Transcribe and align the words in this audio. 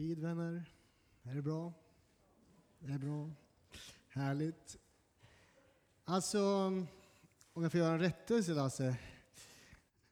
Frid 0.00 0.18
vänner. 0.18 0.64
Är 1.22 1.34
det 1.34 1.42
bra? 1.42 1.72
Det 2.78 2.92
är 2.92 2.98
bra. 2.98 3.30
Härligt. 4.08 4.78
Alltså, 6.04 6.42
om 7.52 7.62
jag 7.62 7.72
får 7.72 7.80
göra 7.80 7.94
en 7.94 8.00
rättelse 8.00 8.54
Lasse. 8.54 8.96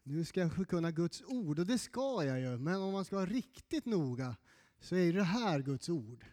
Nu 0.02 0.24
ska 0.24 0.40
jag 0.40 0.68
kunna 0.68 0.90
Guds 0.90 1.22
ord 1.22 1.58
och 1.58 1.66
det 1.66 1.78
ska 1.78 2.24
jag 2.24 2.40
ju. 2.40 2.58
Men 2.58 2.82
om 2.82 2.92
man 2.92 3.04
ska 3.04 3.16
vara 3.16 3.26
riktigt 3.26 3.86
noga 3.86 4.36
så 4.80 4.96
är 4.96 5.12
det 5.12 5.22
här 5.22 5.60
Guds 5.60 5.88
ord. 5.88 6.24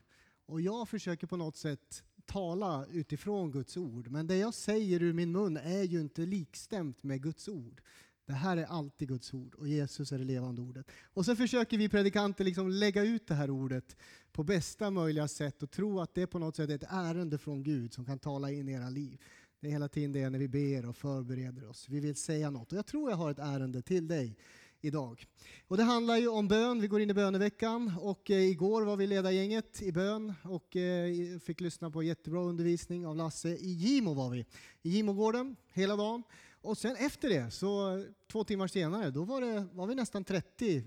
Och 0.46 0.62
jag 0.62 0.90
försöker 0.90 1.28
på 1.28 1.38
något 1.38 1.58
sätt 1.58 2.04
tala 2.26 2.86
utifrån 2.86 3.52
Guds 3.52 3.78
ord. 3.78 4.08
Men 4.08 4.28
det 4.28 4.38
jag 4.38 4.54
säger 4.54 5.04
ur 5.04 5.14
min 5.14 5.32
mun 5.32 5.58
är 5.58 5.84
ju 5.84 6.02
inte 6.02 6.26
likstämt 6.26 7.04
med 7.04 7.24
Guds 7.24 7.48
ord. 7.48 7.82
Det 8.26 8.34
här 8.34 8.58
är 8.58 8.66
alltid 8.66 9.08
Guds 9.08 9.34
ord 9.34 9.56
och 9.56 9.68
Jesus 9.68 10.12
är 10.12 10.18
det 10.18 10.24
levande 10.24 10.62
ordet. 10.62 10.92
Och 11.14 11.26
så 11.26 11.36
försöker 11.36 11.78
vi 11.78 11.90
predikanter 11.90 12.44
liksom 12.44 12.70
lägga 12.70 13.04
ut 13.04 13.28
det 13.28 13.34
här 13.34 13.50
ordet 13.50 13.98
på 14.32 14.44
bästa 14.44 14.90
möjliga 14.90 15.28
sätt 15.28 15.64
och 15.64 15.72
tro 15.72 16.00
att 16.00 16.14
det 16.14 16.28
på 16.28 16.40
något 16.40 16.56
sätt 16.56 16.70
är 16.70 16.76
ett 16.76 16.88
ärende 16.90 17.38
från 17.38 17.64
Gud 17.64 17.94
som 17.94 18.06
kan 18.06 18.20
tala 18.20 18.52
in 18.52 18.70
i 18.70 18.72
era 18.72 18.90
liv. 18.90 19.22
Det 19.60 19.68
är 19.68 19.72
hela 19.72 19.88
tiden 19.88 20.12
det 20.12 20.30
när 20.30 20.40
vi 20.40 20.48
ber 20.48 20.90
och 20.90 20.98
förbereder 20.98 21.70
oss. 21.70 21.90
Vi 21.90 22.00
vill 22.00 22.16
säga 22.16 22.50
något 22.50 22.72
och 22.72 22.78
jag 22.78 22.86
tror 22.86 23.10
jag 23.10 23.18
har 23.18 23.32
ett 23.32 23.40
ärende 23.40 23.82
till 23.82 24.08
dig 24.08 24.38
idag. 24.82 25.26
Och 25.68 25.78
det 25.78 25.84
handlar 25.84 26.18
ju 26.18 26.28
om 26.28 26.48
bön. 26.48 26.82
Vi 26.82 26.88
går 26.88 27.02
in 27.02 27.10
i 27.10 27.14
böneveckan 27.14 27.94
och 28.02 28.32
eh, 28.32 28.50
igår 28.50 28.82
var 28.82 28.98
vi 28.98 29.08
ledargänget 29.08 29.82
i 29.82 29.92
bön 29.92 30.34
och 30.44 30.76
eh, 30.76 31.40
fick 31.40 31.62
lyssna 31.62 31.92
på 31.92 32.04
jättebra 32.04 32.42
undervisning 32.42 33.08
av 33.08 33.16
Lasse. 33.16 33.50
I 33.50 33.72
Gimo 33.72 34.14
var 34.14 34.30
vi, 34.30 34.46
i 34.82 34.90
Gimogården 34.90 35.56
hela 35.74 35.96
dagen. 35.96 36.24
Och 36.66 36.78
sen 36.78 36.96
efter 36.96 37.30
det, 37.30 37.52
så 37.52 38.04
två 38.32 38.44
timmar 38.44 38.68
senare, 38.68 39.12
då 39.12 39.24
var, 39.24 39.42
det, 39.42 39.68
var 39.74 39.88
vi 39.88 39.96
nästan 39.96 40.24
30 40.24 40.78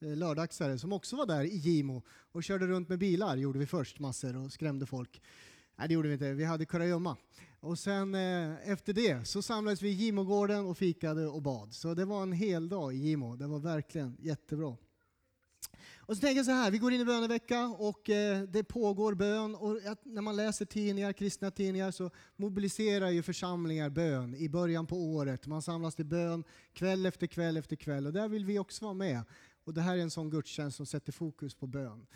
eh, 0.00 0.16
lördagsare 0.16 0.78
som 0.78 0.92
också 0.92 1.16
var 1.16 1.26
där 1.26 1.44
i 1.44 1.56
Gimo 1.56 2.02
och 2.32 2.44
körde 2.44 2.66
runt 2.66 2.88
med 2.88 2.98
bilar, 2.98 3.36
gjorde 3.36 3.58
vi 3.58 3.66
först 3.66 3.98
massor 3.98 4.36
och 4.36 4.52
skrämde 4.52 4.86
folk. 4.86 5.22
Nej, 5.76 5.88
det 5.88 5.94
gjorde 5.94 6.08
vi 6.08 6.14
inte. 6.14 6.32
Vi 6.32 6.44
hade 6.44 6.64
kurragömma. 6.64 7.16
Och 7.60 7.78
sen 7.78 8.14
eh, 8.14 8.70
efter 8.70 8.92
det 8.92 9.28
så 9.28 9.42
samlades 9.42 9.82
vi 9.82 9.88
i 9.88 9.92
Gimogården 9.92 10.66
och 10.66 10.78
fikade 10.78 11.26
och 11.26 11.42
bad. 11.42 11.72
Så 11.74 11.94
det 11.94 12.04
var 12.04 12.22
en 12.22 12.32
hel 12.32 12.68
dag 12.68 12.94
i 12.94 12.96
Gimo. 12.96 13.36
Det 13.36 13.46
var 13.46 13.58
verkligen 13.58 14.16
jättebra. 14.20 14.76
Och 16.08 16.16
så 16.16 16.20
tänker 16.20 16.36
jag 16.36 16.46
så 16.46 16.52
här, 16.52 16.70
vi 16.70 16.78
går 16.78 16.92
in 16.92 17.00
i 17.00 17.04
bönevecka 17.04 17.66
och 17.66 18.10
eh, 18.10 18.42
det 18.42 18.64
pågår 18.64 19.14
bön 19.14 19.54
och 19.54 19.78
när 20.02 20.22
man 20.22 20.36
läser 20.36 20.64
tidningar, 20.64 21.12
kristna 21.12 21.50
tidningar 21.50 21.90
så 21.90 22.10
mobiliserar 22.36 23.10
ju 23.10 23.22
församlingar 23.22 23.90
bön 23.90 24.34
i 24.34 24.48
början 24.48 24.86
på 24.86 24.96
året. 24.96 25.46
Man 25.46 25.62
samlas 25.62 25.94
till 25.94 26.06
bön 26.06 26.44
kväll 26.72 27.06
efter 27.06 27.26
kväll 27.26 27.56
efter 27.56 27.76
kväll 27.76 28.06
och 28.06 28.12
där 28.12 28.28
vill 28.28 28.44
vi 28.44 28.58
också 28.58 28.84
vara 28.84 28.94
med. 28.94 29.22
Och 29.64 29.74
det 29.74 29.80
här 29.80 29.96
är 29.96 30.00
en 30.00 30.10
sån 30.10 30.30
gudstjänst 30.30 30.76
som 30.76 30.86
sätter 30.86 31.12
fokus 31.12 31.54
på 31.54 31.66
bön. 31.66 32.06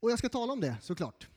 Och 0.00 0.10
jag 0.10 0.18
ska 0.18 0.28
tala 0.28 0.52
om 0.52 0.60
det 0.60 0.76
såklart. 0.82 1.28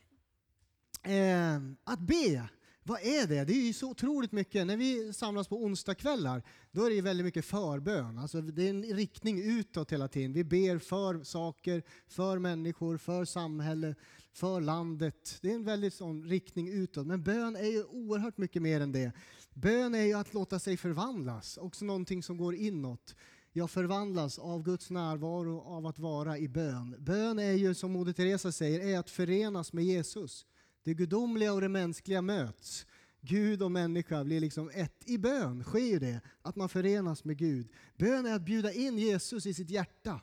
Eh, 1.04 1.56
att 1.84 2.00
be, 2.00 2.50
vad 2.90 3.02
är 3.02 3.28
det? 3.28 3.44
Det 3.44 3.54
är 3.54 3.68
ju 3.68 3.74
så 3.74 3.90
otroligt 3.90 4.32
mycket. 4.32 4.68
När 4.68 4.78
vi 4.78 5.14
samlas 5.14 5.48
på 5.48 5.64
onsdagskvällar, 5.64 6.44
då 6.72 6.86
är 6.86 6.90
det 6.90 6.96
ju 6.96 7.02
väldigt 7.02 7.26
mycket 7.26 7.46
förbön. 7.46 8.18
Alltså 8.18 8.42
det 8.42 8.66
är 8.66 8.70
en 8.70 8.84
riktning 8.84 9.42
utåt 9.42 9.92
hela 9.92 10.08
tiden. 10.08 10.34
Vi 10.34 10.44
ber 10.44 10.78
för 10.78 11.24
saker, 11.24 11.84
för 12.08 12.40
människor, 12.40 12.98
för 12.98 13.26
samhälle, 13.26 13.96
för 14.34 14.62
landet. 14.62 15.38
Det 15.42 15.52
är 15.52 15.56
en 15.56 15.64
väldigt 15.64 15.94
sån 15.94 16.24
riktning 16.24 16.70
utåt. 16.70 17.08
Men 17.08 17.24
bön 17.24 17.56
är 17.56 17.72
ju 17.72 17.84
oerhört 17.84 18.38
mycket 18.38 18.62
mer 18.62 18.82
än 18.82 18.92
det. 18.92 19.12
Bön 19.54 19.96
är 19.96 20.04
ju 20.04 20.14
att 20.14 20.34
låta 20.34 20.60
sig 20.60 20.78
förvandlas, 20.78 21.58
också 21.58 21.86
någonting 21.86 22.24
som 22.24 22.38
går 22.38 22.56
inåt. 22.56 23.16
Jag 23.52 23.72
förvandlas 23.72 24.40
av 24.40 24.64
Guds 24.64 24.90
närvaro, 24.90 25.62
av 25.62 25.86
att 25.86 26.00
vara 26.00 26.38
i 26.38 26.48
bön. 26.48 26.96
Bön 27.00 27.40
är 27.40 27.52
ju, 27.52 27.74
som 27.74 27.92
Moder 27.92 28.14
Teresa 28.14 28.52
säger, 28.52 28.80
är 28.80 29.00
att 29.00 29.10
förenas 29.10 29.74
med 29.74 29.86
Jesus. 29.86 30.46
Det 30.90 30.94
gudomliga 30.94 31.54
och 31.54 31.62
det 31.62 31.70
mänskliga 31.70 32.22
möts. 32.22 32.86
Gud 33.22 33.62
och 33.62 33.72
människa 33.72 34.24
blir 34.24 34.40
liksom 34.40 34.72
ett. 34.74 35.04
I 35.06 35.18
bön 35.18 35.64
sker 35.64 35.80
ju 35.80 36.00
det, 36.00 36.22
att 36.42 36.56
man 36.56 36.70
förenas 36.70 37.24
med 37.24 37.38
Gud. 37.38 37.70
Bön 37.98 38.26
är 38.26 38.36
att 38.36 38.42
bjuda 38.42 38.74
in 38.74 38.98
Jesus 38.98 39.46
i 39.46 39.54
sitt 39.54 39.70
hjärta. 39.70 40.22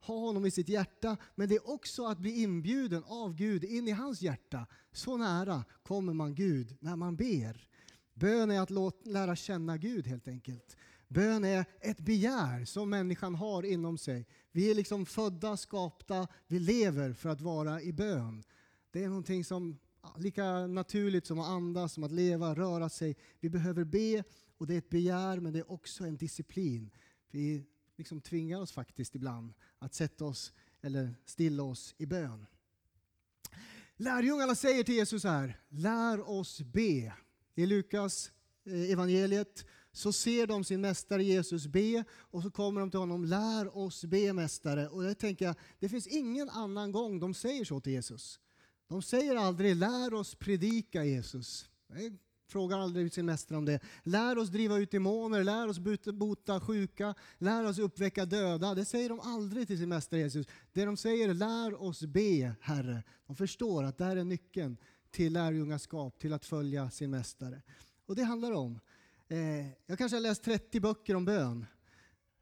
Ha 0.00 0.14
honom 0.14 0.46
i 0.46 0.50
sitt 0.50 0.68
hjärta, 0.68 1.16
men 1.34 1.48
det 1.48 1.54
är 1.54 1.70
också 1.70 2.06
att 2.06 2.18
bli 2.18 2.42
inbjuden 2.42 3.04
av 3.04 3.34
Gud 3.34 3.64
in 3.64 3.88
i 3.88 3.90
hans 3.90 4.22
hjärta. 4.22 4.66
Så 4.92 5.16
nära 5.16 5.64
kommer 5.82 6.12
man 6.12 6.34
Gud 6.34 6.76
när 6.80 6.96
man 6.96 7.16
ber. 7.16 7.68
Bön 8.14 8.50
är 8.50 8.60
att 8.60 9.06
lära 9.06 9.36
känna 9.36 9.76
Gud 9.76 10.06
helt 10.06 10.28
enkelt. 10.28 10.76
Bön 11.08 11.44
är 11.44 11.64
ett 11.80 12.00
begär 12.00 12.64
som 12.64 12.90
människan 12.90 13.34
har 13.34 13.62
inom 13.62 13.98
sig. 13.98 14.26
Vi 14.52 14.70
är 14.70 14.74
liksom 14.74 15.06
födda, 15.06 15.56
skapta, 15.56 16.28
vi 16.46 16.58
lever 16.58 17.12
för 17.12 17.28
att 17.28 17.40
vara 17.40 17.82
i 17.82 17.92
bön. 17.92 18.42
Det 18.90 19.04
är 19.04 19.08
någonting 19.08 19.44
som 19.44 19.78
lika 20.18 20.66
naturligt 20.66 21.26
som 21.26 21.38
att 21.38 21.48
andas, 21.48 21.92
som 21.92 22.04
att 22.04 22.12
leva, 22.12 22.54
röra 22.54 22.88
sig. 22.88 23.16
Vi 23.40 23.50
behöver 23.50 23.84
be 23.84 24.24
och 24.56 24.66
det 24.66 24.74
är 24.74 24.78
ett 24.78 24.90
begär 24.90 25.40
men 25.40 25.52
det 25.52 25.58
är 25.58 25.70
också 25.70 26.04
en 26.04 26.16
disciplin. 26.16 26.90
Vi 27.30 27.64
liksom 27.96 28.20
tvingar 28.20 28.60
oss 28.60 28.72
faktiskt 28.72 29.14
ibland 29.14 29.52
att 29.78 29.94
sätta 29.94 30.24
oss 30.24 30.52
eller 30.80 31.14
stilla 31.24 31.62
oss 31.62 31.94
i 31.98 32.06
bön. 32.06 32.46
Lärjungarna 33.96 34.54
säger 34.54 34.84
till 34.84 34.94
Jesus 34.94 35.24
här, 35.24 35.60
lär 35.68 36.30
oss 36.30 36.60
be. 36.60 37.12
I 37.54 37.66
Lukas 37.66 38.32
eh, 38.64 38.90
evangeliet 38.90 39.66
så 39.92 40.12
ser 40.12 40.46
de 40.46 40.64
sin 40.64 40.80
mästare 40.80 41.24
Jesus 41.24 41.66
be 41.66 42.04
och 42.10 42.42
så 42.42 42.50
kommer 42.50 42.80
de 42.80 42.90
till 42.90 43.00
honom, 43.00 43.24
lär 43.24 43.76
oss 43.76 44.04
be 44.04 44.32
mästare. 44.32 44.88
Och 44.88 45.04
jag 45.04 45.18
tänker, 45.18 45.54
det 45.78 45.88
finns 45.88 46.06
ingen 46.06 46.48
annan 46.48 46.92
gång 46.92 47.20
de 47.20 47.34
säger 47.34 47.64
så 47.64 47.80
till 47.80 47.92
Jesus. 47.92 48.40
De 48.88 49.02
säger 49.02 49.36
aldrig 49.36 49.76
lär 49.76 50.14
oss 50.14 50.34
predika 50.34 51.04
Jesus. 51.04 51.68
Nej, 51.86 52.12
frågar 52.48 52.78
aldrig 52.78 53.12
sin 53.12 53.26
mästare 53.26 53.58
om 53.58 53.64
det. 53.64 53.80
Lär 54.02 54.38
oss 54.38 54.48
driva 54.48 54.76
ut 54.76 54.90
demoner, 54.90 55.44
lär 55.44 55.68
oss 55.68 55.78
bota 56.12 56.60
sjuka, 56.60 57.14
lär 57.38 57.64
oss 57.64 57.78
uppväcka 57.78 58.24
döda. 58.26 58.74
Det 58.74 58.84
säger 58.84 59.08
de 59.08 59.20
aldrig 59.20 59.66
till 59.66 59.78
sin 59.78 59.88
mästare 59.88 60.20
Jesus. 60.20 60.46
Det 60.72 60.84
de 60.84 60.96
säger 60.96 61.28
är 61.28 61.34
lär 61.34 61.82
oss 61.82 62.00
be, 62.00 62.54
Herre. 62.60 63.02
De 63.26 63.36
förstår 63.36 63.84
att 63.84 63.98
det 63.98 64.04
här 64.04 64.16
är 64.16 64.24
nyckeln 64.24 64.76
till 65.10 65.32
lärjungaskap, 65.32 66.18
till 66.18 66.32
att 66.32 66.44
följa 66.44 66.90
sin 66.90 67.10
mästare. 67.10 67.62
Och 68.06 68.16
det 68.16 68.22
handlar 68.22 68.52
om. 68.52 68.80
Eh, 69.28 69.66
jag 69.86 69.98
kanske 69.98 70.16
har 70.16 70.20
läst 70.22 70.42
30 70.42 70.80
böcker 70.80 71.14
om 71.14 71.24
bön. 71.24 71.66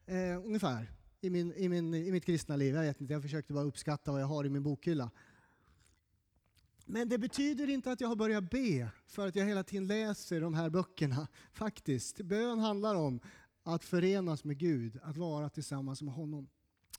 Eh, 0.07 0.45
ungefär. 0.45 0.93
I, 1.21 1.31
min, 1.31 1.53
i, 1.53 1.69
min, 1.69 1.95
I 1.95 2.13
mitt 2.13 2.25
kristna 2.25 2.57
liv. 2.57 2.75
Jag 2.75 2.83
vet 2.83 3.01
inte, 3.01 3.13
jag 3.13 3.23
försökte 3.23 3.53
bara 3.53 3.65
uppskatta 3.65 4.13
vad 4.13 4.21
jag 4.21 4.27
har 4.27 4.45
i 4.45 4.49
min 4.49 4.63
bokhylla. 4.63 5.11
Men 6.89 7.09
det 7.09 7.19
betyder 7.19 7.69
inte 7.69 7.93
att 7.93 8.01
jag 8.01 8.09
har 8.09 8.17
börjat 8.17 8.51
be 8.51 8.89
för 9.07 9.29
att 9.29 9.37
jag 9.37 9.47
hela 9.47 9.63
tiden 9.63 9.87
läser 9.87 10.41
de 10.41 10.55
här 10.55 10.71
böckerna. 10.71 11.29
Faktiskt. 11.53 12.21
Bön 12.21 12.59
handlar 12.59 12.95
om 12.95 13.21
att 13.63 13.85
förenas 13.85 14.45
med 14.45 14.59
Gud, 14.59 14.99
att 15.03 15.17
vara 15.17 15.49
tillsammans 15.49 16.03
med 16.03 16.15
honom. 16.15 16.49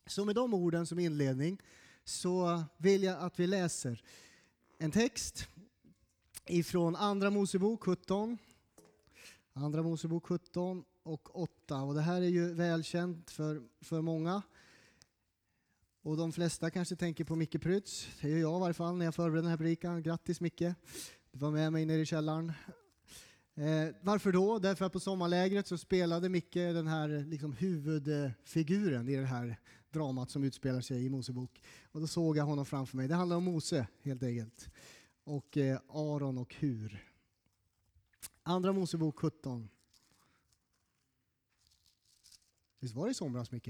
Så 0.06 0.26
med 0.26 0.36
de 0.36 0.54
orden 0.54 0.86
som 0.86 1.00
inledning 1.00 1.62
så 2.04 2.64
vill 2.78 3.04
jag 3.04 3.20
att 3.20 3.40
vi 3.40 3.48
läser 3.48 4.02
en 4.78 4.92
text 4.92 5.48
ifrån 6.46 6.96
Andra 6.96 7.30
Mosebok 7.30 7.84
17. 7.84 8.38
Andra 9.54 9.84
Mosebok 9.84 10.26
17 10.26 10.84
och 11.04 11.42
8. 11.42 11.82
Och 11.82 11.94
det 11.94 12.02
här 12.02 12.22
är 12.22 12.28
ju 12.28 12.54
välkänt 12.54 13.30
för, 13.30 13.62
för 13.82 14.02
många. 14.02 14.42
Och 16.08 16.18
de 16.18 16.32
flesta 16.32 16.70
kanske 16.70 16.96
tänker 16.96 17.24
på 17.24 17.36
Micke 17.36 17.62
Prytz. 17.62 18.08
Det 18.22 18.30
gör 18.30 18.38
jag 18.38 18.58
i 18.58 18.60
varje 18.60 18.74
fall 18.74 18.96
när 18.96 19.06
jag 19.06 19.16
förbereder 19.16 19.42
den 19.42 19.50
här 19.50 19.58
predikan. 19.58 20.04
Grattis 20.04 20.42
Micke! 20.42 20.64
Du 21.32 21.40
var 21.40 21.52
med 21.52 21.72
mig 21.74 21.86
nere 21.86 22.02
i 22.02 22.06
källaren. 22.06 22.52
Eh, 23.56 23.96
varför 24.02 24.32
då? 24.32 24.60
Därför 24.60 24.86
att 24.86 24.94
på 24.94 25.00
sommarlägret 25.00 25.68
så 25.68 25.78
spelade 25.78 26.30
Micke 26.30 26.54
den 26.54 26.88
här 26.88 27.26
liksom, 27.28 27.54
huvudfiguren 27.54 29.10
i 29.10 29.16
det 29.16 29.26
här 29.26 29.60
dramat 29.90 30.30
som 30.30 30.44
utspelar 30.44 30.82
sig 30.82 31.06
i 31.06 31.10
Mosebok. 31.10 31.62
Och 31.92 32.02
då 32.02 32.08
såg 32.08 32.38
jag 32.38 32.46
honom 32.46 32.66
framför 32.66 32.98
mig. 32.98 33.08
Det 33.08 33.16
handlar 33.16 33.38
om 33.38 33.44
Mose 33.44 33.88
helt 34.02 34.24
enkelt. 34.24 34.70
Och 35.24 35.58
eh, 35.58 35.80
Aron 35.90 36.38
och 36.38 36.56
Hur. 36.56 37.06
Andra 38.44 38.74
Mosebok 38.74 39.20
17. 39.20 39.70
Visst 42.80 42.96
var 42.96 43.06
det 43.06 43.12
i 43.12 43.14
somras 43.14 43.52
Micke? 43.52 43.70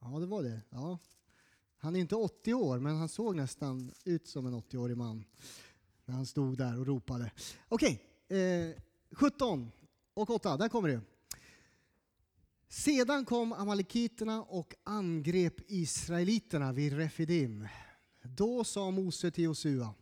Ja, 0.00 0.18
det 0.18 0.26
var 0.26 0.42
det. 0.42 0.60
Ja. 0.70 0.98
Han 1.76 1.96
är 1.96 2.00
inte 2.00 2.16
80 2.16 2.54
år, 2.54 2.78
men 2.78 2.96
han 2.96 3.08
såg 3.08 3.36
nästan 3.36 3.92
ut 4.04 4.26
som 4.28 4.46
en 4.46 4.54
80-årig 4.54 4.96
man 4.96 5.24
när 6.04 6.14
han 6.14 6.26
stod 6.26 6.58
där 6.58 6.80
och 6.80 6.86
ropade. 6.86 7.30
Okej, 7.68 8.02
eh, 8.28 8.82
17 9.12 9.70
och 10.14 10.30
8, 10.30 10.56
där 10.56 10.68
kommer 10.68 10.88
det. 10.88 11.00
Sedan 12.68 13.24
kom 13.24 13.52
amalekiterna 13.52 14.42
och 14.42 14.74
angrep 14.84 15.70
israeliterna 15.70 16.72
vid 16.72 16.92
Refidim. 16.92 17.68
Då 18.22 18.64
sa 18.64 18.90
Mose 18.90 19.30
till 19.30 19.44
Josua 19.44 19.94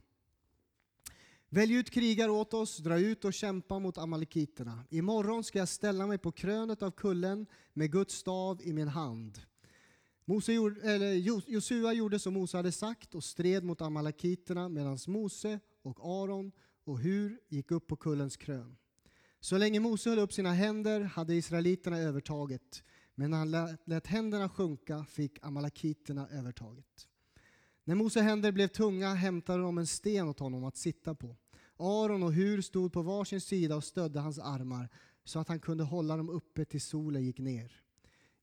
Välj 1.48 1.74
ut 1.74 1.90
krigare 1.90 2.30
åt 2.30 2.54
oss, 2.54 2.78
dra 2.78 2.98
ut 2.98 3.24
och 3.24 3.34
kämpa 3.34 3.78
mot 3.78 3.98
amalekiterna. 3.98 4.84
Imorgon 4.90 5.44
ska 5.44 5.58
jag 5.58 5.68
ställa 5.68 6.06
mig 6.06 6.18
på 6.18 6.32
krönet 6.32 6.82
av 6.82 6.90
kullen 6.90 7.46
med 7.72 7.92
Guds 7.92 8.14
stav 8.14 8.62
i 8.62 8.72
min 8.72 8.88
hand. 8.88 9.40
Mose 10.28 10.52
gjorde, 10.52 10.80
eller 10.80 11.12
Josua 11.48 11.92
gjorde 11.92 12.18
som 12.18 12.34
Mose 12.34 12.56
hade 12.56 12.72
sagt 12.72 13.14
och 13.14 13.24
stred 13.24 13.64
mot 13.64 13.80
amalekiterna 13.80 14.68
medan 14.68 14.98
Mose 15.06 15.60
och 15.82 15.98
Aron 16.00 16.52
och 16.84 16.98
Hur 16.98 17.38
gick 17.48 17.70
upp 17.70 17.86
på 17.86 17.96
kullens 17.96 18.36
krön. 18.36 18.76
Så 19.40 19.58
länge 19.58 19.80
Mose 19.80 20.10
höll 20.10 20.18
upp 20.18 20.32
sina 20.32 20.52
händer 20.52 21.00
hade 21.00 21.34
israeliterna 21.34 21.98
övertaget 21.98 22.82
men 23.14 23.30
när 23.30 23.38
han 23.38 23.76
lät 23.84 24.06
händerna 24.06 24.48
sjunka 24.48 25.04
fick 25.04 25.38
amalekiterna 25.42 26.28
övertaget. 26.28 27.08
När 27.84 27.94
Mose 27.94 28.20
händer 28.20 28.52
blev 28.52 28.68
tunga 28.68 29.14
hämtade 29.14 29.62
de 29.62 29.78
en 29.78 29.86
sten 29.86 30.28
åt 30.28 30.40
honom 30.40 30.64
att 30.64 30.76
sitta 30.76 31.14
på. 31.14 31.36
Aron 31.76 32.22
och 32.22 32.32
Hur 32.32 32.62
stod 32.62 32.92
på 32.92 33.02
varsin 33.02 33.40
sida 33.40 33.76
och 33.76 33.84
stödde 33.84 34.20
hans 34.20 34.38
armar 34.38 34.88
så 35.24 35.38
att 35.38 35.48
han 35.48 35.60
kunde 35.60 35.84
hålla 35.84 36.16
dem 36.16 36.30
uppe 36.30 36.64
tills 36.64 36.84
solen 36.84 37.24
gick 37.24 37.38
ner. 37.38 37.85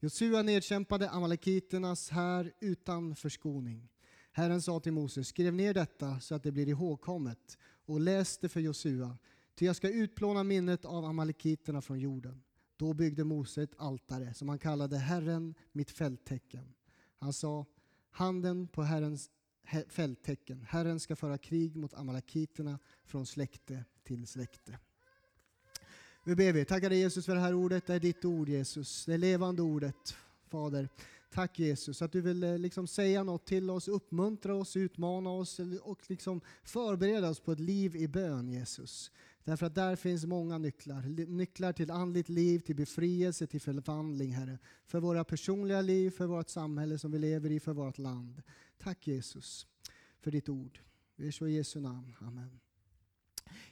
Josua 0.03 0.41
nedkämpade 0.41 1.09
amalekiternas 1.09 2.09
här 2.09 2.53
utan 2.59 3.15
förskoning. 3.15 3.89
Herren 4.31 4.61
sa 4.61 4.79
till 4.79 4.91
Moses, 4.93 5.27
skriv 5.27 5.53
ner 5.53 5.73
detta 5.73 6.19
så 6.19 6.35
att 6.35 6.43
det 6.43 6.51
blir 6.51 6.69
ihågkommet 6.69 7.57
och 7.85 7.99
läs 7.99 8.37
det 8.37 8.49
för 8.49 8.59
Josua, 8.59 9.17
ty 9.55 9.65
jag 9.65 9.75
ska 9.75 9.89
utplåna 9.89 10.43
minnet 10.43 10.85
av 10.85 11.05
amalekiterna 11.05 11.81
från 11.81 11.99
jorden. 11.99 12.43
Då 12.77 12.93
byggde 12.93 13.23
Mose 13.23 13.63
ett 13.63 13.75
altare 13.77 14.33
som 14.33 14.49
han 14.49 14.59
kallade 14.59 14.97
Herren 14.97 15.55
mitt 15.71 15.91
fälttecken. 15.91 16.73
Han 17.19 17.33
sa, 17.33 17.65
handen 18.11 18.67
på 18.67 18.83
Herrens 18.83 19.29
fälttecken. 19.87 20.65
Herren 20.69 20.99
ska 20.99 21.15
föra 21.15 21.37
krig 21.37 21.75
mot 21.75 21.93
amalekiterna 21.93 22.79
från 23.05 23.25
släkte 23.25 23.85
till 24.03 24.27
släkte. 24.27 24.79
Nu 26.25 26.35
ber 26.35 26.53
vi. 26.53 26.65
Tackar 26.65 26.89
dig 26.89 26.99
Jesus 26.99 27.25
för 27.25 27.35
det 27.35 27.41
här 27.41 27.53
ordet. 27.53 27.85
Det 27.85 27.93
är 27.93 27.99
ditt 27.99 28.25
ord 28.25 28.49
Jesus. 28.49 29.05
Det 29.05 29.17
levande 29.17 29.61
ordet. 29.61 30.15
Fader, 30.47 30.89
tack 31.33 31.59
Jesus 31.59 32.01
att 32.01 32.11
du 32.11 32.21
vill 32.21 32.43
eh, 32.43 32.57
liksom 32.57 32.87
säga 32.87 33.23
något 33.23 33.45
till 33.45 33.69
oss, 33.69 33.87
uppmuntra 33.87 34.55
oss, 34.55 34.77
utmana 34.77 35.29
oss 35.29 35.59
och 35.81 35.99
liksom 36.07 36.41
förbereda 36.63 37.29
oss 37.29 37.39
på 37.39 37.51
ett 37.51 37.59
liv 37.59 37.95
i 37.95 38.07
bön 38.07 38.49
Jesus. 38.49 39.11
Därför 39.43 39.65
att 39.65 39.75
där 39.75 39.95
finns 39.95 40.25
många 40.25 40.57
nycklar. 40.57 41.01
Nycklar 41.27 41.73
till 41.73 41.91
andligt 41.91 42.29
liv, 42.29 42.59
till 42.59 42.75
befrielse, 42.75 43.47
till 43.47 43.61
förvandling 43.61 44.33
Herre. 44.33 44.57
För 44.85 44.99
våra 44.99 45.23
personliga 45.23 45.81
liv, 45.81 46.09
för 46.09 46.25
vårt 46.25 46.49
samhälle 46.49 46.99
som 46.99 47.11
vi 47.11 47.19
lever 47.19 47.51
i, 47.51 47.59
för 47.59 47.73
vårt 47.73 47.97
land. 47.97 48.41
Tack 48.77 49.07
Jesus 49.07 49.67
för 50.19 50.31
ditt 50.31 50.49
ord. 50.49 50.79
Vi 51.15 51.27
är 51.27 51.31
så 51.31 51.47
i 51.47 51.55
Jesu 51.55 51.79
namn. 51.79 52.15
Amen. 52.19 52.62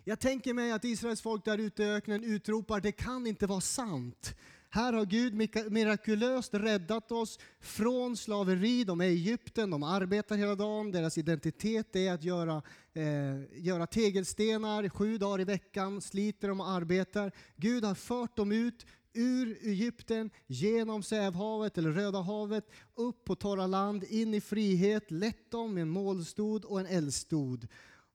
Jag 0.04 0.20
tänker 0.20 0.54
mig 0.54 0.72
att 0.72 0.86
Israels 0.86 1.22
folk 1.22 1.46
där 1.46 1.58
ute 1.58 1.84
i 1.84 1.92
öknen 1.92 2.24
utropar 2.24 2.82
det 2.82 2.92
kan 2.92 3.28
inte 3.28 3.48
vara 3.48 3.62
sant. 3.62 4.36
Här 4.74 4.94
har 4.94 5.06
Gud 5.06 5.34
mirakulöst 5.72 6.54
räddat 6.54 7.12
oss 7.12 7.40
från 7.60 8.18
slaveri. 8.18 8.84
De 8.84 9.02
är 9.02 9.06
i 9.06 9.14
Egypten, 9.14 9.70
de 9.70 9.84
arbetar 9.84 10.36
hela 10.36 10.56
dagen. 10.56 10.92
Deras 10.92 11.18
identitet 11.18 11.96
är 11.96 12.14
att 12.14 12.24
göra, 12.24 12.62
eh, 12.94 13.64
göra 13.64 13.88
tegelstenar 13.88 14.90
sju 14.90 15.18
dagar 15.18 15.42
i 15.42 15.44
veckan, 15.44 16.02
sliter 16.02 16.48
de 16.48 16.60
och 16.60 16.70
arbetar. 16.70 17.32
Gud 17.56 17.84
har 17.84 17.96
fört 17.96 18.36
dem 18.36 18.52
ut 18.52 18.86
ur 19.14 19.58
Egypten, 19.62 20.30
genom 20.48 21.04
Sävhavet 21.04 21.78
eller 21.78 21.92
Röda 21.92 22.22
havet, 22.22 22.70
upp 22.96 23.26
på 23.26 23.36
torra 23.36 23.68
land, 23.68 24.04
in 24.04 24.34
i 24.34 24.42
frihet, 24.42 25.12
lett 25.12 25.52
dem 25.52 25.74
med 25.74 25.82
en 25.82 25.90
målstod 25.90 26.66
och 26.66 26.80
en 26.80 26.86
eldstod. 26.86 27.68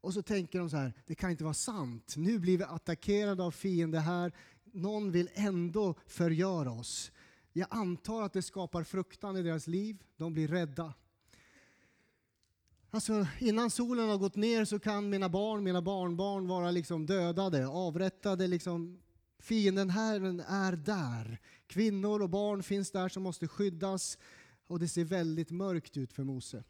Och 0.06 0.14
så 0.14 0.22
tänker 0.22 0.58
de 0.58 0.70
så 0.70 0.76
här, 0.76 0.92
det 1.06 1.14
kan 1.14 1.30
inte 1.30 1.44
vara 1.44 1.54
sant. 1.54 2.14
Nu 2.16 2.38
blir 2.38 2.58
vi 2.58 2.64
attackerade 2.64 3.42
av 3.42 3.50
fiender 3.50 4.00
här. 4.00 4.32
Någon 4.64 5.12
vill 5.12 5.30
ändå 5.34 5.94
förgöra 6.06 6.72
oss. 6.72 7.12
Jag 7.52 7.68
antar 7.70 8.22
att 8.22 8.32
det 8.32 8.42
skapar 8.42 8.82
fruktan 8.84 9.36
i 9.36 9.42
deras 9.42 9.66
liv. 9.66 10.02
De 10.16 10.32
blir 10.32 10.48
rädda. 10.48 10.94
Alltså, 12.90 13.26
innan 13.38 13.70
solen 13.70 14.08
har 14.08 14.18
gått 14.18 14.36
ner 14.36 14.64
så 14.64 14.78
kan 14.78 15.10
mina 15.10 15.28
barn, 15.28 15.64
mina 15.64 15.82
barnbarn 15.82 16.46
vara 16.46 16.70
liksom 16.70 17.06
dödade, 17.06 17.66
avrättade. 17.68 18.46
Liksom. 18.46 19.00
Fienden 19.38 19.90
här 19.90 20.20
är 20.48 20.76
där. 20.76 21.40
Kvinnor 21.66 22.22
och 22.22 22.30
barn 22.30 22.62
finns 22.62 22.90
där 22.90 23.08
som 23.08 23.22
måste 23.22 23.48
skyddas. 23.48 24.18
Och 24.66 24.78
det 24.78 24.88
ser 24.88 25.04
väldigt 25.04 25.50
mörkt 25.50 25.96
ut 25.96 26.12
för 26.12 26.24
Mose. 26.24 26.64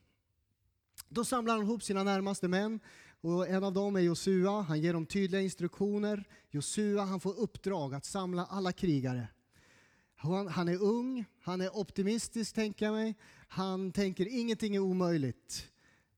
Då 1.09 1.25
samlar 1.25 1.55
han 1.55 1.65
ihop 1.65 1.83
sina 1.83 2.03
närmaste 2.03 2.49
män 2.49 2.81
och 3.27 3.49
en 3.49 3.65
av 3.65 3.73
dem 3.73 3.97
är 3.97 4.01
Josua. 4.01 4.61
Han 4.61 4.81
ger 4.81 4.93
dem 4.93 5.07
tydliga 5.07 5.41
instruktioner. 5.41 6.25
Josua 6.51 7.05
han 7.05 7.21
får 7.21 7.39
uppdrag 7.39 7.95
att 7.95 8.05
samla 8.05 8.47
alla 8.47 8.73
krigare. 8.73 9.29
Han, 10.15 10.49
han 10.49 10.69
är 10.69 10.83
ung, 10.83 11.25
han 11.41 11.61
är 11.61 11.77
optimistisk 11.77 12.55
tänker 12.55 12.87
jag 12.87 12.93
mig. 12.95 13.15
Han 13.49 13.93
tänker 13.93 14.27
ingenting 14.27 14.75
är 14.75 14.81
omöjligt. 14.81 15.69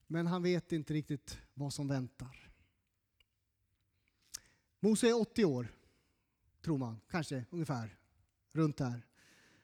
Men 0.07 0.27
han 0.27 0.43
vet 0.43 0.73
inte 0.73 0.95
riktigt 0.95 1.39
vad 1.55 1.73
som 1.73 1.89
väntar. 1.89 2.51
Mose 4.81 5.09
är 5.09 5.21
80 5.21 5.45
år, 5.45 5.69
tror 6.65 6.79
man. 6.79 7.01
Kanske 7.11 7.45
ungefär. 7.51 7.97
Runt 8.53 8.77
där. 8.77 9.03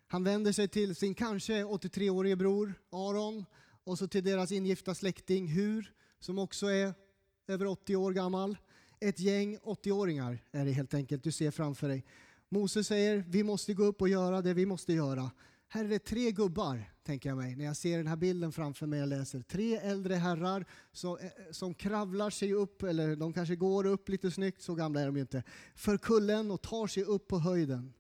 Han 0.07 0.25
vänder 0.25 0.53
sig 0.53 0.69
till 0.69 0.95
sin 0.95 1.15
kanske 1.15 1.65
83-årige 1.65 2.37
bror 2.37 2.75
Aron 2.91 3.45
och 3.85 3.99
så 3.99 4.09
till 4.09 4.25
deras 4.25 4.53
ingifta 4.53 4.95
släkting 4.95 5.47
Hur 5.47 5.95
som 6.19 6.39
också 6.39 6.67
är 6.67 7.04
över 7.47 7.67
80 7.67 7.97
år 7.97 8.13
gammal. 8.13 8.57
Ett 9.01 9.21
gäng 9.21 9.59
80-åringar 9.59 10.39
är 10.53 10.65
det 10.65 10.73
helt 10.73 10.95
enkelt 10.95 11.25
du 11.25 11.33
ser 11.33 11.51
framför 11.51 11.89
dig. 11.89 12.05
Moses 12.49 12.87
säger 12.87 13.25
vi 13.29 13.43
måste 13.43 13.75
gå 13.75 13.85
upp 13.85 14.01
och 14.01 14.09
göra 14.09 14.43
det 14.43 14.55
vi 14.55 14.67
måste 14.67 14.93
göra. 14.93 15.31
Här 15.69 15.85
är 15.85 15.89
det 15.89 15.99
tre 15.99 16.31
gubbar, 16.31 16.91
tänker 17.03 17.29
jag 17.29 17.39
mig, 17.39 17.57
när 17.57 17.65
jag 17.65 17.77
ser 17.77 17.97
den 17.97 18.07
här 18.07 18.17
bilden 18.17 18.53
framför 18.53 18.87
mig 18.87 19.03
och 19.03 19.09
läser. 19.09 19.41
Tre 19.43 19.77
äldre 19.77 20.15
herrar 20.15 20.67
som, 20.93 21.19
eh, 21.19 21.31
som 21.51 21.75
kravlar 21.75 22.31
sig 22.31 22.53
upp, 22.53 22.83
eller 22.83 23.17
de 23.17 23.33
kanske 23.33 23.57
går 23.57 23.87
upp 23.87 24.09
lite 24.09 24.31
snyggt, 24.31 24.63
så 24.63 24.75
gamla 24.75 25.01
är 25.01 25.07
de 25.07 25.17
ju 25.17 25.21
inte, 25.21 25.43
för 25.75 25.99
kullen 25.99 26.51
och 26.51 26.63
tar 26.63 26.87
sig 26.87 27.03
upp 27.03 27.29
på 27.29 27.39
höjden. 27.39 27.95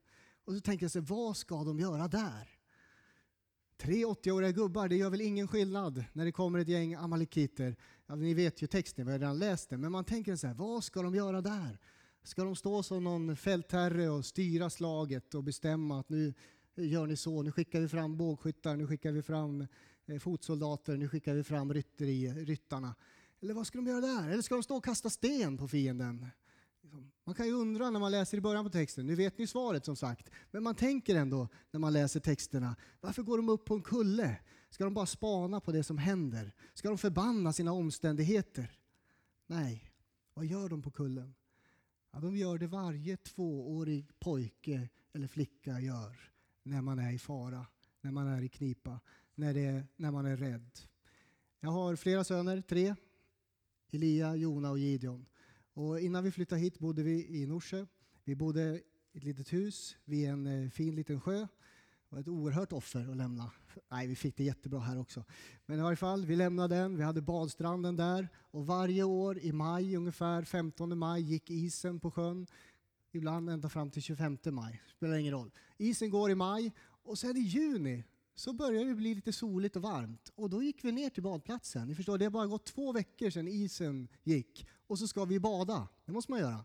Och 0.44 0.54
så 0.54 0.60
tänker 0.60 0.84
jag 0.84 0.90
sig, 0.90 1.02
vad 1.02 1.36
ska 1.36 1.64
de 1.64 1.80
göra 1.80 2.08
där? 2.08 2.48
Tre 3.76 4.04
80-åriga 4.04 4.52
gubbar, 4.52 4.88
det 4.88 4.96
gör 4.96 5.10
väl 5.10 5.20
ingen 5.20 5.48
skillnad 5.48 6.04
när 6.12 6.24
det 6.24 6.32
kommer 6.32 6.58
ett 6.58 6.68
gäng 6.68 6.94
amalekiter. 6.94 7.76
Ja, 8.06 8.14
ni 8.14 8.34
vet 8.34 8.62
ju 8.62 8.66
texten, 8.66 9.06
vi 9.06 9.12
har 9.12 9.18
redan 9.18 9.38
läst 9.38 9.70
den. 9.70 9.80
Men 9.80 9.92
man 9.92 10.04
tänker 10.04 10.36
så 10.36 10.46
här, 10.46 10.54
vad 10.54 10.84
ska 10.84 11.02
de 11.02 11.14
göra 11.14 11.40
där? 11.40 11.78
Ska 12.22 12.44
de 12.44 12.56
stå 12.56 12.82
som 12.82 13.04
någon 13.04 13.36
fältherre 13.36 14.08
och 14.08 14.24
styra 14.24 14.70
slaget 14.70 15.34
och 15.34 15.44
bestämma 15.44 16.00
att 16.00 16.08
nu 16.08 16.34
gör 16.74 17.06
ni 17.06 17.16
så, 17.16 17.42
nu 17.42 17.52
skickar 17.52 17.80
vi 17.80 17.88
fram 17.88 18.16
bågskyttar, 18.16 18.76
nu 18.76 18.86
skickar 18.86 19.12
vi 19.12 19.22
fram 19.22 19.66
eh, 20.06 20.18
fotsoldater, 20.18 20.96
nu 20.96 21.08
skickar 21.08 21.34
vi 21.34 21.44
fram 21.44 21.74
rytteri, 21.74 22.28
ryttarna. 22.28 22.94
Eller 23.40 23.54
vad 23.54 23.66
ska 23.66 23.78
de 23.78 23.86
göra 23.86 24.00
där? 24.00 24.28
Eller 24.28 24.42
ska 24.42 24.54
de 24.54 24.62
stå 24.62 24.76
och 24.76 24.84
kasta 24.84 25.10
sten 25.10 25.58
på 25.58 25.68
fienden? 25.68 26.26
Liksom, 26.84 27.10
man 27.24 27.34
kan 27.34 27.46
ju 27.46 27.52
undra 27.52 27.90
när 27.90 28.00
man 28.00 28.10
läser 28.10 28.38
i 28.38 28.40
början 28.40 28.64
på 28.64 28.70
texten, 28.70 29.06
nu 29.06 29.14
vet 29.14 29.38
ni 29.38 29.46
svaret 29.46 29.84
som 29.84 29.96
sagt, 29.96 30.30
men 30.50 30.62
man 30.62 30.74
tänker 30.74 31.14
ändå 31.14 31.48
när 31.70 31.80
man 31.80 31.92
läser 31.92 32.20
texterna, 32.20 32.76
varför 33.00 33.22
går 33.22 33.36
de 33.36 33.48
upp 33.48 33.64
på 33.64 33.74
en 33.74 33.82
kulle? 33.82 34.36
Ska 34.70 34.84
de 34.84 34.94
bara 34.94 35.06
spana 35.06 35.60
på 35.60 35.72
det 35.72 35.82
som 35.82 35.98
händer? 35.98 36.54
Ska 36.74 36.88
de 36.88 36.98
förbanna 36.98 37.52
sina 37.52 37.72
omständigheter? 37.72 38.78
Nej, 39.46 39.92
vad 40.34 40.46
gör 40.46 40.68
de 40.68 40.82
på 40.82 40.90
kullen? 40.90 41.34
Ja, 42.12 42.20
de 42.20 42.36
gör 42.36 42.58
det 42.58 42.66
varje 42.66 43.16
tvåårig 43.16 44.18
pojke 44.18 44.88
eller 45.12 45.28
flicka 45.28 45.80
gör 45.80 46.30
när 46.62 46.82
man 46.82 46.98
är 46.98 47.12
i 47.12 47.18
fara, 47.18 47.66
när 48.00 48.10
man 48.10 48.26
är 48.26 48.42
i 48.42 48.48
knipa, 48.48 49.00
när, 49.34 49.54
det, 49.54 49.86
när 49.96 50.10
man 50.10 50.26
är 50.26 50.36
rädd. 50.36 50.78
Jag 51.60 51.70
har 51.70 51.96
flera 51.96 52.24
söner, 52.24 52.60
tre. 52.60 52.94
Elia, 53.90 54.36
Jona 54.36 54.70
och 54.70 54.78
Gideon. 54.78 55.26
Och 55.74 56.00
innan 56.00 56.24
vi 56.24 56.30
flyttade 56.30 56.60
hit 56.60 56.78
bodde 56.78 57.02
vi 57.02 57.42
i 57.42 57.46
Norsjö. 57.46 57.86
Vi 58.24 58.34
bodde 58.34 58.80
i 59.12 59.18
ett 59.18 59.24
litet 59.24 59.52
hus 59.52 59.96
vid 60.04 60.28
en 60.28 60.46
eh, 60.46 60.70
fin 60.70 60.94
liten 60.94 61.20
sjö. 61.20 61.38
Det 61.38 61.48
var 62.08 62.20
ett 62.20 62.28
oerhört 62.28 62.72
offer 62.72 63.10
att 63.10 63.16
lämna. 63.16 63.50
Nej, 63.90 64.06
vi 64.06 64.16
fick 64.16 64.36
det 64.36 64.44
jättebra 64.44 64.80
här 64.80 65.00
också. 65.00 65.24
Men 65.66 65.78
i 65.78 65.82
varje 65.82 65.96
fall, 65.96 66.26
vi 66.26 66.36
lämnade 66.36 66.74
den. 66.74 66.96
Vi 66.96 67.02
hade 67.02 67.22
badstranden 67.22 67.96
där. 67.96 68.28
Och 68.36 68.66
varje 68.66 69.02
år 69.02 69.38
i 69.38 69.52
maj, 69.52 69.96
ungefär 69.96 70.42
15 70.42 70.98
maj, 70.98 71.22
gick 71.22 71.50
isen 71.50 72.00
på 72.00 72.10
sjön. 72.10 72.46
Ibland 73.12 73.50
ända 73.50 73.68
fram 73.68 73.90
till 73.90 74.02
25 74.02 74.38
maj. 74.44 74.82
Spelar 74.96 75.16
ingen 75.16 75.32
roll. 75.32 75.50
Isen 75.78 76.10
går 76.10 76.30
i 76.30 76.34
maj 76.34 76.72
och 77.02 77.18
sen 77.18 77.36
i 77.36 77.40
juni 77.40 78.04
så 78.34 78.52
började 78.52 78.88
det 78.88 78.94
bli 78.94 79.14
lite 79.14 79.32
soligt 79.32 79.76
och 79.76 79.82
varmt. 79.82 80.32
Och 80.34 80.50
då 80.50 80.62
gick 80.62 80.84
vi 80.84 80.92
ner 80.92 81.10
till 81.10 81.22
badplatsen. 81.22 81.88
Ni 81.88 81.94
förstår, 81.94 82.18
det 82.18 82.24
har 82.24 82.30
bara 82.30 82.46
gått 82.46 82.66
två 82.66 82.92
veckor 82.92 83.30
sedan 83.30 83.48
isen 83.48 84.08
gick 84.22 84.66
och 84.86 84.98
så 84.98 85.08
ska 85.08 85.24
vi 85.24 85.40
bada. 85.40 85.88
Det 86.04 86.12
måste 86.12 86.32
man 86.32 86.40
göra. 86.40 86.64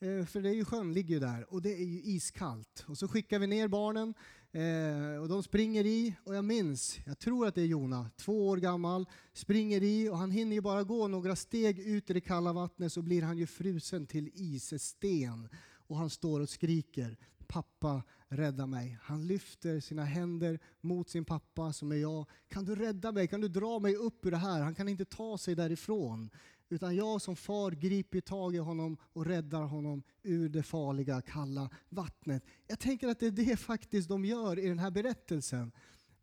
Eh, 0.00 0.26
för 0.26 0.42
det 0.42 0.48
är 0.48 0.54
ju 0.54 0.64
sjön 0.64 0.92
ligger 0.92 1.14
ju 1.14 1.20
där 1.20 1.52
och 1.52 1.62
det 1.62 1.72
är 1.72 1.84
ju 1.84 2.02
iskallt. 2.02 2.84
Och 2.86 2.98
så 2.98 3.08
skickar 3.08 3.38
vi 3.38 3.46
ner 3.46 3.68
barnen 3.68 4.14
eh, 4.52 5.22
och 5.22 5.28
de 5.28 5.42
springer 5.42 5.86
i 5.86 6.14
och 6.24 6.34
jag 6.34 6.44
minns, 6.44 6.98
jag 7.06 7.18
tror 7.18 7.46
att 7.46 7.54
det 7.54 7.62
är 7.62 7.66
Jona, 7.66 8.10
två 8.16 8.48
år 8.48 8.56
gammal, 8.56 9.06
springer 9.32 9.82
i 9.82 10.08
och 10.08 10.18
han 10.18 10.30
hinner 10.30 10.54
ju 10.54 10.60
bara 10.60 10.82
gå 10.82 11.08
några 11.08 11.36
steg 11.36 11.78
ut 11.78 12.10
i 12.10 12.12
det 12.12 12.20
kalla 12.20 12.52
vattnet 12.52 12.92
så 12.92 13.02
blir 13.02 13.22
han 13.22 13.38
ju 13.38 13.46
frusen 13.46 14.06
till 14.06 14.30
issten 14.34 15.48
och 15.86 15.96
han 15.96 16.10
står 16.10 16.40
och 16.40 16.48
skriker 16.48 17.16
pappa 17.52 18.02
rädda 18.28 18.66
mig. 18.66 18.98
Han 19.02 19.26
lyfter 19.26 19.80
sina 19.80 20.04
händer 20.04 20.58
mot 20.80 21.08
sin 21.08 21.24
pappa 21.24 21.72
som 21.72 21.92
är 21.92 21.96
jag. 21.96 22.26
Kan 22.48 22.64
du 22.64 22.74
rädda 22.74 23.12
mig? 23.12 23.28
Kan 23.28 23.40
du 23.40 23.48
dra 23.48 23.78
mig 23.78 23.96
upp 23.96 24.26
ur 24.26 24.30
det 24.30 24.36
här? 24.36 24.60
Han 24.60 24.74
kan 24.74 24.88
inte 24.88 25.04
ta 25.04 25.38
sig 25.38 25.54
därifrån. 25.54 26.30
Utan 26.72 26.96
jag 26.96 27.22
som 27.22 27.36
far 27.36 27.70
griper 27.70 28.20
tag 28.20 28.54
i 28.54 28.58
honom 28.58 28.96
och 29.02 29.26
räddar 29.26 29.62
honom 29.62 30.02
ur 30.22 30.48
det 30.48 30.62
farliga, 30.62 31.20
kalla 31.20 31.70
vattnet. 31.88 32.44
Jag 32.66 32.78
tänker 32.78 33.08
att 33.08 33.20
det 33.20 33.26
är 33.26 33.30
det 33.30 33.56
faktiskt 33.56 34.08
de 34.08 34.24
gör 34.24 34.58
i 34.58 34.68
den 34.68 34.78
här 34.78 34.90
berättelsen. 34.90 35.72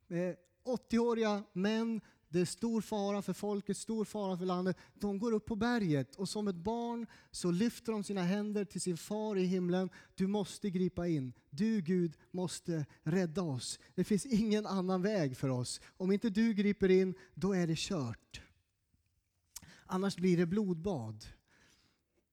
Eh, 0.08 0.36
80-åriga 0.66 1.44
män 1.54 2.02
det 2.30 2.40
är 2.40 2.46
stor 2.46 2.82
fara 2.82 3.22
för 3.22 3.34
folket, 3.34 3.78
stor 3.78 4.06
fara 4.06 4.38
för 4.38 4.46
landet. 4.46 4.78
De 4.94 5.20
går 5.20 5.32
upp 5.32 5.46
på 5.46 5.56
berget 5.56 6.16
och 6.16 6.30
som 6.30 6.48
ett 6.48 6.56
barn 6.56 7.06
så 7.32 7.52
lyfter 7.52 7.92
de 7.92 8.04
sina 8.04 8.24
händer 8.24 8.66
till 8.66 8.82
sin 8.82 8.98
far 8.98 9.36
i 9.36 9.46
himlen. 9.46 9.90
Du 10.16 10.28
måste 10.28 10.70
gripa 10.70 11.08
in. 11.08 11.34
Du 11.50 11.82
Gud 11.82 12.14
måste 12.32 12.86
rädda 13.04 13.42
oss. 13.42 13.80
Det 13.96 14.04
finns 14.04 14.26
ingen 14.26 14.66
annan 14.66 15.02
väg 15.02 15.38
för 15.38 15.50
oss. 15.50 15.82
Om 15.98 16.12
inte 16.12 16.30
du 16.30 16.54
griper 16.54 16.90
in, 16.90 17.16
då 17.34 17.54
är 17.54 17.68
det 17.68 17.78
kört. 17.78 18.42
Annars 19.92 20.16
blir 20.16 20.38
det 20.38 20.46
blodbad. 20.46 21.26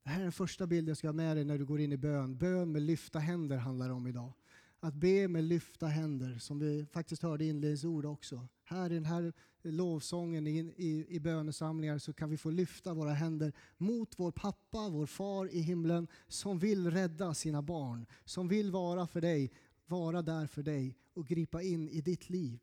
Det 0.05 0.11
här 0.11 0.19
är 0.19 0.23
den 0.23 0.33
första 0.33 0.67
bilden 0.67 0.89
jag 0.89 0.97
ska 0.97 1.09
ha 1.09 1.13
med 1.13 1.37
dig 1.37 1.45
när 1.45 1.59
du 1.59 1.65
går 1.65 1.81
in 1.81 1.93
i 1.93 1.97
bön. 1.97 2.39
Bön 2.39 2.73
med 2.73 2.83
lyfta 2.83 3.19
händer 3.19 3.57
handlar 3.57 3.89
det 3.89 3.95
om 3.95 4.07
idag. 4.07 4.33
Att 4.81 4.95
be 4.95 5.29
med 5.29 5.45
lyfta 5.45 5.87
händer, 5.87 6.39
som 6.39 6.59
vi 6.59 6.87
faktiskt 6.93 7.23
hörde 7.23 7.45
i 7.45 7.49
inledningsord 7.49 8.07
också. 8.07 8.49
Här 8.65 8.93
i 8.93 8.95
den 8.95 9.05
här 9.05 9.33
lovsången 9.63 10.47
i, 10.47 10.59
i, 10.77 11.07
i 11.09 11.21
bönesamlingar 11.21 11.99
så 11.99 12.13
kan 12.13 12.31
vi 12.31 12.37
få 12.37 12.51
lyfta 12.51 12.95
våra 12.95 13.13
händer 13.13 13.53
mot 13.77 14.19
vår 14.19 14.33
pappa, 14.33 14.89
vår 14.89 15.07
far 15.07 15.55
i 15.55 15.61
himlen 15.61 16.09
som 16.29 16.59
vill 16.59 16.91
rädda 16.91 17.35
sina 17.35 17.63
barn, 17.63 18.07
som 18.25 18.49
vill 18.49 18.71
vara 18.71 19.07
för 19.07 19.21
dig, 19.21 19.53
vara 19.87 20.23
där 20.23 20.47
för 20.47 20.63
dig 20.63 20.97
och 21.15 21.27
gripa 21.27 21.63
in 21.63 21.89
i 21.89 22.01
ditt 22.01 22.31
liv. 22.31 22.61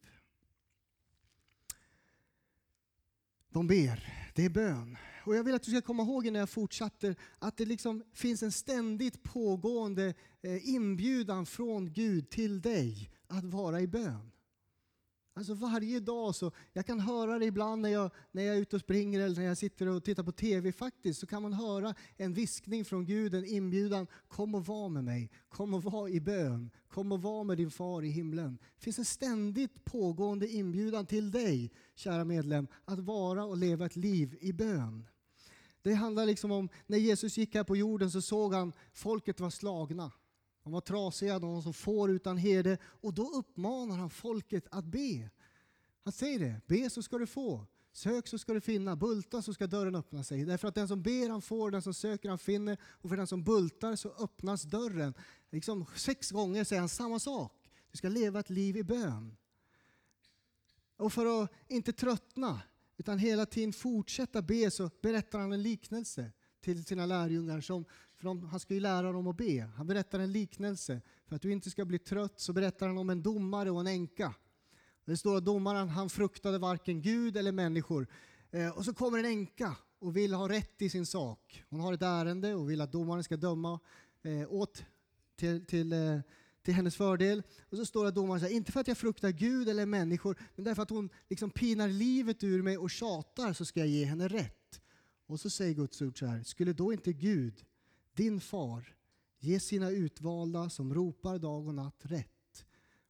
De 3.53 3.67
ber, 3.67 4.31
det 4.35 4.45
är 4.45 4.49
bön. 4.49 4.97
Och 5.25 5.35
jag 5.35 5.43
vill 5.43 5.55
att 5.55 5.63
du 5.63 5.71
ska 5.71 5.81
komma 5.81 6.03
ihåg 6.03 6.31
när 6.31 6.39
jag 6.39 6.49
fortsätter 6.49 7.15
att 7.39 7.57
det 7.57 7.65
liksom 7.65 8.03
finns 8.13 8.43
en 8.43 8.51
ständigt 8.51 9.23
pågående 9.23 10.13
eh, 10.41 10.69
inbjudan 10.69 11.45
från 11.45 11.93
Gud 11.93 12.29
till 12.29 12.61
dig 12.61 13.11
att 13.27 13.43
vara 13.43 13.81
i 13.81 13.87
bön. 13.87 14.31
Alltså 15.35 15.53
varje 15.53 15.99
dag 15.99 16.35
så, 16.35 16.51
jag 16.73 16.85
kan 16.85 16.99
höra 16.99 17.39
det 17.39 17.45
ibland 17.45 17.81
när 17.81 17.89
jag, 17.89 18.11
när 18.31 18.43
jag 18.43 18.55
är 18.55 18.61
ute 18.61 18.75
och 18.75 18.81
springer 18.81 19.19
eller 19.19 19.35
när 19.35 19.47
jag 19.47 19.57
sitter 19.57 19.87
och 19.87 20.03
tittar 20.03 20.23
på 20.23 20.31
TV 20.31 20.71
faktiskt, 20.71 21.19
så 21.19 21.27
kan 21.27 21.41
man 21.41 21.53
höra 21.53 21.95
en 22.17 22.33
viskning 22.33 22.85
från 22.85 23.05
Gud, 23.05 23.33
en 23.35 23.45
inbjudan. 23.45 24.07
Kom 24.27 24.55
och 24.55 24.65
var 24.65 24.89
med 24.89 25.03
mig, 25.03 25.31
kom 25.49 25.73
och 25.73 25.83
var 25.83 26.09
i 26.09 26.21
bön, 26.21 26.71
kom 26.87 27.11
och 27.11 27.21
var 27.21 27.43
med 27.43 27.57
din 27.57 27.71
far 27.71 28.03
i 28.03 28.09
himlen. 28.09 28.57
Det 28.75 28.83
finns 28.83 28.99
en 28.99 29.05
ständigt 29.05 29.85
pågående 29.85 30.47
inbjudan 30.47 31.05
till 31.05 31.31
dig, 31.31 31.71
kära 31.95 32.25
medlem, 32.25 32.67
att 32.85 32.99
vara 32.99 33.45
och 33.45 33.57
leva 33.57 33.85
ett 33.85 33.95
liv 33.95 34.37
i 34.41 34.53
bön. 34.53 35.07
Det 35.81 35.93
handlar 35.93 36.25
liksom 36.25 36.51
om, 36.51 36.69
när 36.87 36.97
Jesus 36.97 37.37
gick 37.37 37.55
här 37.55 37.63
på 37.63 37.75
jorden 37.75 38.11
så 38.11 38.21
såg 38.21 38.53
han 38.53 38.73
folket 38.93 39.39
var 39.39 39.49
slagna. 39.49 40.11
De 40.63 40.73
var 40.73 40.81
trasiga, 40.81 41.39
de 41.39 41.53
var 41.53 41.61
som 41.61 41.73
får 41.73 42.11
utan 42.11 42.37
herde. 42.37 42.77
Och 42.83 43.13
då 43.13 43.29
uppmanar 43.29 43.97
han 43.97 44.09
folket 44.09 44.67
att 44.71 44.85
be. 44.85 45.29
Han 46.03 46.13
säger 46.13 46.39
det, 46.39 46.61
be 46.67 46.89
så 46.89 47.03
ska 47.03 47.17
du 47.17 47.27
få. 47.27 47.65
Sök 47.91 48.27
så 48.27 48.37
ska 48.37 48.53
du 48.53 48.61
finna, 48.61 48.95
bulta 48.95 49.41
så 49.41 49.53
ska 49.53 49.67
dörren 49.67 49.95
öppna 49.95 50.23
sig. 50.23 50.45
Därför 50.45 50.67
att 50.67 50.75
den 50.75 50.87
som 50.87 51.01
ber 51.01 51.29
han 51.29 51.41
får, 51.41 51.71
den 51.71 51.81
som 51.81 51.93
söker 51.93 52.29
han 52.29 52.39
finner 52.39 52.77
och 52.83 53.09
för 53.09 53.17
den 53.17 53.27
som 53.27 53.43
bultar 53.43 53.95
så 53.95 54.09
öppnas 54.09 54.63
dörren. 54.63 55.13
Liksom 55.49 55.85
sex 55.95 56.31
gånger 56.31 56.63
säger 56.63 56.79
han 56.79 56.89
samma 56.89 57.19
sak. 57.19 57.71
Du 57.91 57.97
ska 57.97 58.09
leva 58.09 58.39
ett 58.39 58.49
liv 58.49 58.77
i 58.77 58.83
bön. 58.83 59.35
Och 60.97 61.13
för 61.13 61.43
att 61.43 61.51
inte 61.67 61.93
tröttna 61.93 62.61
utan 62.97 63.19
hela 63.19 63.45
tiden 63.45 63.73
fortsätta 63.73 64.41
be 64.41 64.71
så 64.71 64.89
berättar 65.01 65.39
han 65.39 65.51
en 65.53 65.63
liknelse 65.63 66.31
till 66.63 66.85
sina 66.85 67.05
lärjungar 67.05 67.61
som 67.61 67.85
för 68.15 68.23
de, 68.23 68.43
han 68.43 68.59
ska 68.59 68.73
ju 68.73 68.79
lära 68.79 69.11
dem 69.11 69.27
att 69.27 69.37
be. 69.37 69.69
Han 69.75 69.87
berättar 69.87 70.19
en 70.19 70.31
liknelse. 70.31 71.01
För 71.27 71.35
att 71.35 71.41
du 71.41 71.51
inte 71.51 71.69
ska 71.69 71.85
bli 71.85 71.99
trött 71.99 72.39
så 72.39 72.53
berättar 72.53 72.87
han 72.87 72.97
om 72.97 73.09
en 73.09 73.21
domare 73.21 73.71
och 73.71 73.79
en 73.79 73.87
änka. 73.87 74.33
Det 75.05 75.17
står 75.17 75.37
att 75.37 75.45
domaren 75.45 75.89
han 75.89 76.09
fruktade 76.09 76.57
varken 76.57 77.01
Gud 77.01 77.37
eller 77.37 77.51
människor. 77.51 78.07
Eh, 78.51 78.77
och 78.77 78.85
så 78.85 78.93
kommer 78.93 79.19
en 79.19 79.25
änka 79.25 79.75
och 79.99 80.17
vill 80.17 80.33
ha 80.33 80.49
rätt 80.49 80.81
i 80.81 80.89
sin 80.89 81.05
sak. 81.05 81.63
Hon 81.69 81.79
har 81.79 81.93
ett 81.93 82.01
ärende 82.01 82.55
och 82.55 82.69
vill 82.69 82.81
att 82.81 82.91
domaren 82.91 83.23
ska 83.23 83.37
döma 83.37 83.79
eh, 84.23 84.53
åt 84.53 84.83
till, 85.35 85.65
till, 85.65 85.93
eh, 85.93 86.19
till 86.63 86.73
hennes 86.73 86.95
fördel. 86.95 87.43
Och 87.69 87.77
så 87.77 87.85
står 87.85 88.03
det 88.03 88.09
att 88.09 88.15
domaren 88.15 88.39
säger, 88.39 88.55
inte 88.55 88.71
för 88.71 88.79
att 88.79 88.87
jag 88.87 88.97
fruktar 88.97 89.29
Gud 89.29 89.69
eller 89.69 89.85
människor, 89.85 90.37
men 90.55 90.65
därför 90.65 90.81
att 90.83 90.89
hon 90.89 91.09
liksom 91.29 91.49
pinar 91.49 91.87
livet 91.87 92.43
ur 92.43 92.61
mig 92.61 92.77
och 92.77 92.89
tjatar 92.89 93.53
så 93.53 93.65
ska 93.65 93.79
jag 93.79 93.89
ge 93.89 94.05
henne 94.05 94.27
rätt. 94.27 94.62
Och 95.33 95.39
så 95.39 95.49
säger 95.49 95.73
Guds 95.73 96.01
ord 96.01 96.19
så 96.19 96.25
här, 96.25 96.43
skulle 96.43 96.73
då 96.73 96.93
inte 96.93 97.13
Gud 97.13 97.65
din 98.13 98.41
far, 98.41 98.95
ge 99.39 99.59
sina 99.59 99.89
utvalda 99.89 100.69
som 100.69 100.93
ropar 100.93 101.39
dag 101.39 101.67
och 101.67 101.75
natt 101.75 101.99
rätt. 102.01 102.65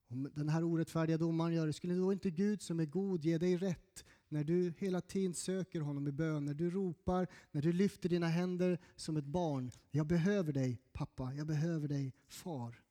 Om 0.07 0.29
den 0.33 0.49
här 0.49 0.63
orättfärdiga 0.63 1.17
domaren 1.17 1.53
gör 1.53 1.67
det, 1.67 1.73
skulle 1.73 1.93
då 1.93 2.13
inte 2.13 2.31
Gud 2.31 2.61
som 2.61 2.79
är 2.79 2.85
god 2.85 3.25
ge 3.25 3.37
dig 3.37 3.57
rätt 3.57 4.05
när 4.27 4.43
du 4.43 4.73
hela 4.77 5.01
tiden 5.01 5.33
söker 5.33 5.81
honom 5.81 6.07
i 6.07 6.11
bön, 6.11 6.45
när 6.45 6.53
du 6.53 6.69
ropar, 6.69 7.27
när 7.51 7.61
du 7.61 7.71
lyfter 7.71 8.09
dina 8.09 8.27
händer 8.27 8.79
som 8.95 9.17
ett 9.17 9.25
barn. 9.25 9.71
Jag 9.91 10.07
behöver 10.07 10.53
dig 10.53 10.81
pappa, 10.93 11.33
jag 11.33 11.47
behöver 11.47 11.87
dig 11.87 12.13
far. 12.27 12.81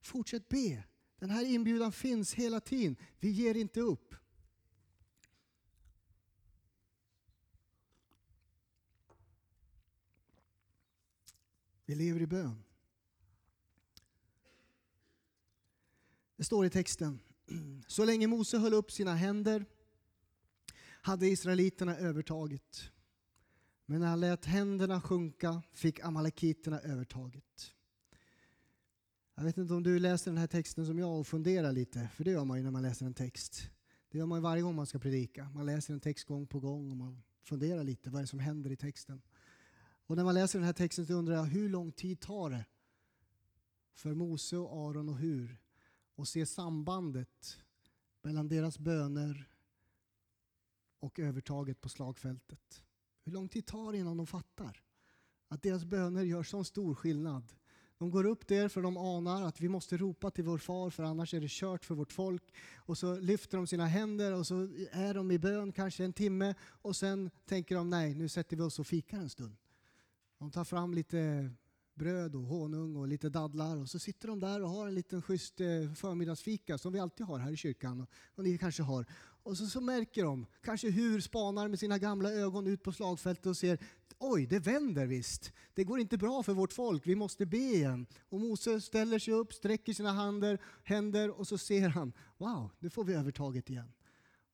Fortsätt 0.00 0.48
be. 0.48 0.84
Den 1.18 1.30
här 1.30 1.44
inbjudan 1.44 1.92
finns 1.92 2.34
hela 2.34 2.60
tiden. 2.60 2.96
Vi 3.20 3.30
ger 3.30 3.54
inte 3.54 3.80
upp. 3.80 4.14
Vi 11.86 11.94
lever 11.94 12.22
i 12.22 12.26
bön. 12.26 12.62
Det 16.36 16.44
står 16.44 16.66
i 16.66 16.70
texten, 16.70 17.18
så 17.86 18.04
länge 18.04 18.26
Mose 18.26 18.58
höll 18.58 18.74
upp 18.74 18.92
sina 18.92 19.14
händer 19.14 19.64
hade 21.06 21.28
israeliterna 21.28 21.96
övertaget. 21.96 22.90
Men 23.86 24.00
när 24.00 24.06
han 24.06 24.20
lät 24.20 24.44
händerna 24.44 25.00
sjunka 25.00 25.62
fick 25.72 26.00
amalekiterna 26.00 26.80
övertaget. 26.80 27.74
Jag 29.34 29.44
vet 29.44 29.56
inte 29.56 29.74
om 29.74 29.82
du 29.82 29.98
läser 29.98 30.30
den 30.30 30.38
här 30.38 30.46
texten 30.46 30.86
som 30.86 30.98
jag 30.98 31.20
och 31.20 31.26
funderar 31.26 31.72
lite, 31.72 32.08
för 32.14 32.24
det 32.24 32.30
gör 32.30 32.44
man 32.44 32.58
ju 32.58 32.64
när 32.64 32.70
man 32.70 32.82
läser 32.82 33.06
en 33.06 33.14
text. 33.14 33.70
Det 34.10 34.18
gör 34.18 34.26
man 34.26 34.42
varje 34.42 34.62
gång 34.62 34.74
man 34.74 34.86
ska 34.86 34.98
predika. 34.98 35.50
Man 35.54 35.66
läser 35.66 35.94
en 35.94 36.00
text 36.00 36.24
gång 36.24 36.46
på 36.46 36.60
gång 36.60 36.90
och 36.90 36.96
man 36.96 37.22
funderar 37.42 37.84
lite, 37.84 38.10
vad 38.10 38.18
är 38.18 38.22
det 38.22 38.28
som 38.28 38.38
händer 38.38 38.70
i 38.70 38.76
texten? 38.76 39.22
Och 40.06 40.16
när 40.16 40.24
man 40.24 40.34
läser 40.34 40.58
den 40.58 40.66
här 40.66 40.72
texten 40.72 41.06
så 41.06 41.12
undrar 41.12 41.34
jag 41.34 41.44
hur 41.44 41.68
lång 41.68 41.92
tid 41.92 42.20
tar 42.20 42.50
det 42.50 42.64
för 43.94 44.14
Mose 44.14 44.56
och 44.56 44.88
Aron 44.88 45.08
och 45.08 45.16
Hur 45.16 45.58
att 46.16 46.28
se 46.28 46.46
sambandet 46.46 47.58
mellan 48.22 48.48
deras 48.48 48.78
böner 48.78 49.48
och 51.00 51.18
övertaget 51.18 51.80
på 51.80 51.88
slagfältet. 51.88 52.82
Hur 53.24 53.32
lång 53.32 53.48
tid 53.48 53.66
tar 53.66 53.92
det 53.92 53.98
innan 53.98 54.16
de 54.16 54.26
fattar 54.26 54.82
att 55.48 55.62
deras 55.62 55.84
böner 55.84 56.22
gör 56.22 56.42
sån 56.42 56.64
stor 56.64 56.94
skillnad? 56.94 57.52
De 57.98 58.10
går 58.10 58.26
upp 58.26 58.46
där 58.46 58.68
för 58.68 58.82
de 58.82 58.96
anar 58.96 59.42
att 59.42 59.60
vi 59.60 59.68
måste 59.68 59.96
ropa 59.96 60.30
till 60.30 60.44
vår 60.44 60.58
far 60.58 60.90
för 60.90 61.02
annars 61.02 61.34
är 61.34 61.40
det 61.40 61.50
kört 61.50 61.84
för 61.84 61.94
vårt 61.94 62.12
folk. 62.12 62.54
Och 62.76 62.98
så 62.98 63.18
lyfter 63.18 63.56
de 63.56 63.66
sina 63.66 63.86
händer 63.86 64.32
och 64.32 64.46
så 64.46 64.68
är 64.90 65.14
de 65.14 65.30
i 65.30 65.38
bön 65.38 65.72
kanske 65.72 66.04
en 66.04 66.12
timme 66.12 66.54
och 66.64 66.96
sen 66.96 67.30
tänker 67.44 67.74
de 67.74 67.90
nej, 67.90 68.14
nu 68.14 68.28
sätter 68.28 68.56
vi 68.56 68.62
oss 68.62 68.78
och 68.78 68.86
fikar 68.86 69.18
en 69.18 69.30
stund. 69.30 69.56
De 70.38 70.50
tar 70.50 70.64
fram 70.64 70.94
lite 70.94 71.50
bröd 71.94 72.34
och 72.34 72.42
honung 72.42 72.96
och 72.96 73.08
lite 73.08 73.28
dadlar 73.28 73.76
och 73.76 73.88
så 73.88 73.98
sitter 73.98 74.28
de 74.28 74.40
där 74.40 74.62
och 74.62 74.70
har 74.70 74.88
en 74.88 74.94
liten 74.94 75.22
schysst 75.22 75.60
eh, 75.60 75.66
förmiddagsfika 75.94 76.78
som 76.78 76.92
vi 76.92 76.98
alltid 76.98 77.26
har 77.26 77.38
här 77.38 77.52
i 77.52 77.56
kyrkan 77.56 78.06
och 78.34 78.44
ni 78.44 78.58
kanske 78.58 78.82
har. 78.82 79.06
Och 79.42 79.56
så, 79.56 79.66
så 79.66 79.80
märker 79.80 80.24
de, 80.24 80.46
kanske 80.62 80.90
hur 80.90 81.20
spanar 81.20 81.68
med 81.68 81.78
sina 81.78 81.98
gamla 81.98 82.30
ögon 82.32 82.66
ut 82.66 82.82
på 82.82 82.92
slagfältet 82.92 83.46
och 83.46 83.56
ser 83.56 83.78
oj, 84.18 84.46
det 84.46 84.58
vänder 84.58 85.06
visst. 85.06 85.52
Det 85.74 85.84
går 85.84 86.00
inte 86.00 86.18
bra 86.18 86.42
för 86.42 86.52
vårt 86.54 86.72
folk, 86.72 87.06
vi 87.06 87.14
måste 87.14 87.46
be 87.46 87.56
igen. 87.56 88.06
Och 88.28 88.40
Mose 88.40 88.80
ställer 88.80 89.18
sig 89.18 89.34
upp, 89.34 89.52
sträcker 89.52 89.92
sina 89.92 90.12
händer, 90.12 90.58
händer 90.84 91.30
och 91.30 91.46
så 91.46 91.58
ser 91.58 91.88
han, 91.88 92.12
wow, 92.38 92.70
nu 92.78 92.90
får 92.90 93.04
vi 93.04 93.14
övertaget 93.14 93.70
igen. 93.70 93.92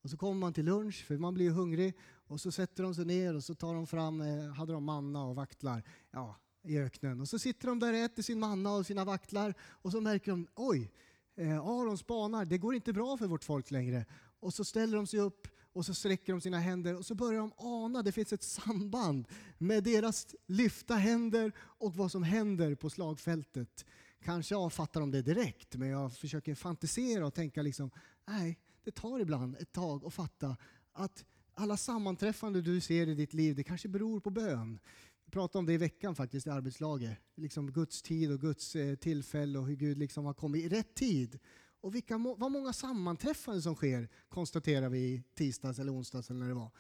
Och 0.03 0.11
så 0.11 0.17
kommer 0.17 0.41
man 0.41 0.53
till 0.53 0.65
lunch, 0.65 1.05
för 1.07 1.19
man 1.19 1.35
blir 1.35 1.45
ju 1.45 1.53
hungrig. 1.53 1.95
Och 2.27 2.41
så 2.41 2.53
sätter 2.53 2.83
de 2.83 2.95
sig 2.95 3.05
ner 3.05 3.35
och 3.35 3.45
så 3.45 3.55
tar 3.55 3.75
de 3.75 3.87
fram, 3.87 4.21
eh, 4.21 4.53
hade 4.53 4.73
de 4.73 4.85
manna 4.85 5.25
och 5.25 5.37
vaktlar 5.37 5.83
ja, 6.11 6.37
i 6.63 6.79
öknen. 6.79 7.21
Och 7.21 7.29
så 7.29 7.39
sitter 7.39 7.69
de 7.69 7.79
där 7.79 7.93
och 7.93 7.99
äter 7.99 8.23
sin 8.23 8.41
manna 8.41 8.73
och 8.73 8.87
sina 8.87 9.05
vaktlar. 9.05 9.55
Och 9.61 9.93
så 9.93 10.01
märker 10.01 10.31
de, 10.31 10.47
oj, 10.55 10.93
eh, 11.37 11.61
Aron 11.61 11.99
spanar, 11.99 12.45
det 12.45 12.59
går 12.59 12.75
inte 12.75 12.93
bra 12.93 13.17
för 13.17 13.27
vårt 13.27 13.45
folk 13.45 13.71
längre. 13.71 14.07
Och 14.41 14.55
så 14.55 14.65
ställer 14.65 14.97
de 14.97 15.07
sig 15.07 15.21
upp 15.21 15.49
och 15.73 15.87
så 15.87 15.95
sträcker 15.95 16.33
de 16.33 16.41
sina 16.41 16.59
händer 16.59 16.97
och 16.97 17.07
så 17.07 17.15
börjar 17.15 17.41
de 17.41 17.53
ana, 17.57 18.03
det 18.03 18.13
finns 18.13 18.33
ett 18.33 18.43
samband 18.43 19.29
med 19.59 19.85
deras 19.85 20.35
lyfta 20.47 20.95
händer 20.95 21.53
och 21.59 21.95
vad 21.95 22.11
som 22.11 22.23
händer 22.23 22.75
på 22.75 22.91
slagfältet. 22.91 23.85
Kanske 24.25 24.57
avfattar 24.57 25.01
de 25.01 25.11
det 25.11 25.23
direkt, 25.23 25.77
men 25.77 25.89
jag 25.89 26.17
försöker 26.17 26.55
fantisera 26.55 27.27
och 27.27 27.35
tänka 27.35 27.63
liksom, 27.63 27.91
nej, 28.27 28.59
det 28.85 28.91
tar 28.91 29.21
ibland 29.21 29.57
ett 29.57 29.73
tag 29.73 30.05
att 30.05 30.15
fatta 30.15 30.57
att 30.93 31.25
alla 31.55 31.77
sammanträffanden 31.77 32.65
du 32.65 32.81
ser 32.81 33.09
i 33.09 33.15
ditt 33.15 33.35
liv, 33.35 33.57
det 33.57 33.65
kanske 33.65 33.89
beror 33.89 34.21
på 34.21 34.31
bön. 34.31 34.81
Vi 35.25 35.31
pratade 35.31 35.59
om 35.59 35.67
det 35.67 35.73
i 35.73 35.77
veckan 35.77 36.15
faktiskt 36.15 36.47
i 36.47 36.51
arbetslaget. 36.51 37.19
Liksom 37.35 37.73
Guds 37.73 38.03
tid 38.03 38.33
och 38.33 38.41
Guds 38.41 38.77
eh, 38.77 38.95
tillfälle 38.95 39.59
och 39.59 39.67
hur 39.67 39.77
Gud 39.77 39.99
liksom 39.99 40.25
har 40.25 40.35
kommit 40.35 40.65
i 40.65 40.69
rätt 40.69 40.95
tid. 40.95 41.39
Och 41.81 41.95
vilka, 41.95 42.19
vad 42.19 42.53
många 42.53 42.73
sammanträffanden 42.73 43.63
som 43.63 43.75
sker 43.75 44.09
konstaterar 44.29 44.89
vi 44.89 44.99
i 44.99 45.23
tisdags 45.35 45.79
eller 45.79 45.93
onsdags 45.93 46.31
eller 46.31 46.41
när 46.41 46.49
det 46.49 46.55
var. 46.55 46.71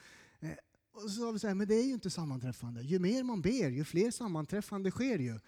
Eh, 0.40 0.50
och 0.92 1.00
så 1.00 1.08
sa 1.08 1.30
vi 1.30 1.38
så 1.38 1.48
här, 1.48 1.54
men 1.54 1.68
det 1.68 1.74
är 1.74 1.86
ju 1.86 1.92
inte 1.94 2.10
sammanträffande. 2.10 2.82
Ju 2.82 2.98
mer 2.98 3.22
man 3.22 3.42
ber, 3.42 3.70
ju 3.70 3.84
fler 3.84 4.10
sammanträffande 4.10 4.90
sker 4.90 5.18
ju. 5.18 5.38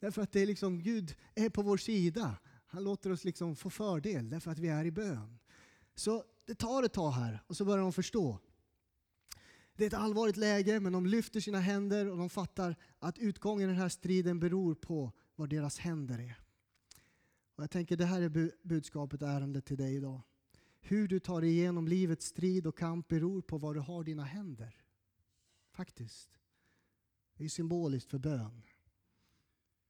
Därför 0.00 0.22
att 0.22 0.32
det 0.32 0.40
är 0.40 0.46
liksom, 0.46 0.82
Gud 0.82 1.14
är 1.34 1.50
på 1.50 1.62
vår 1.62 1.76
sida. 1.76 2.36
Han 2.66 2.84
låter 2.84 3.10
oss 3.12 3.24
liksom 3.24 3.56
få 3.56 3.70
fördel 3.70 4.30
därför 4.30 4.50
att 4.50 4.58
vi 4.58 4.68
är 4.68 4.84
i 4.84 4.90
bön. 4.90 5.38
Så 5.94 6.24
det 6.46 6.54
tar 6.54 6.82
ett 6.82 6.92
tag 6.92 7.10
här 7.10 7.42
och 7.46 7.56
så 7.56 7.64
börjar 7.64 7.82
de 7.82 7.92
förstå. 7.92 8.38
Det 9.76 9.84
är 9.84 9.86
ett 9.86 9.94
allvarligt 9.94 10.36
läge 10.36 10.80
men 10.80 10.92
de 10.92 11.06
lyfter 11.06 11.40
sina 11.40 11.60
händer 11.60 12.10
och 12.10 12.16
de 12.16 12.30
fattar 12.30 12.76
att 12.98 13.18
utgången 13.18 13.70
i 13.70 13.72
den 13.72 13.80
här 13.80 13.88
striden 13.88 14.40
beror 14.40 14.74
på 14.74 15.12
vad 15.36 15.50
deras 15.50 15.78
händer 15.78 16.18
är. 16.18 16.38
Och 17.54 17.62
jag 17.62 17.70
tänker 17.70 17.96
det 17.96 18.04
här 18.04 18.22
är 18.22 18.50
budskapet, 18.62 19.22
ärendet 19.22 19.64
till 19.64 19.76
dig 19.76 19.94
idag. 19.94 20.20
Hur 20.80 21.08
du 21.08 21.20
tar 21.20 21.40
dig 21.40 21.50
igenom 21.50 21.88
livets 21.88 22.26
strid 22.26 22.66
och 22.66 22.78
kamp 22.78 23.08
beror 23.08 23.42
på 23.42 23.58
vad 23.58 23.74
du 23.74 23.80
har 23.80 24.04
dina 24.04 24.24
händer. 24.24 24.82
Faktiskt. 25.72 26.38
Det 27.36 27.44
är 27.44 27.48
symboliskt 27.48 28.10
för 28.10 28.18
bön. 28.18 28.62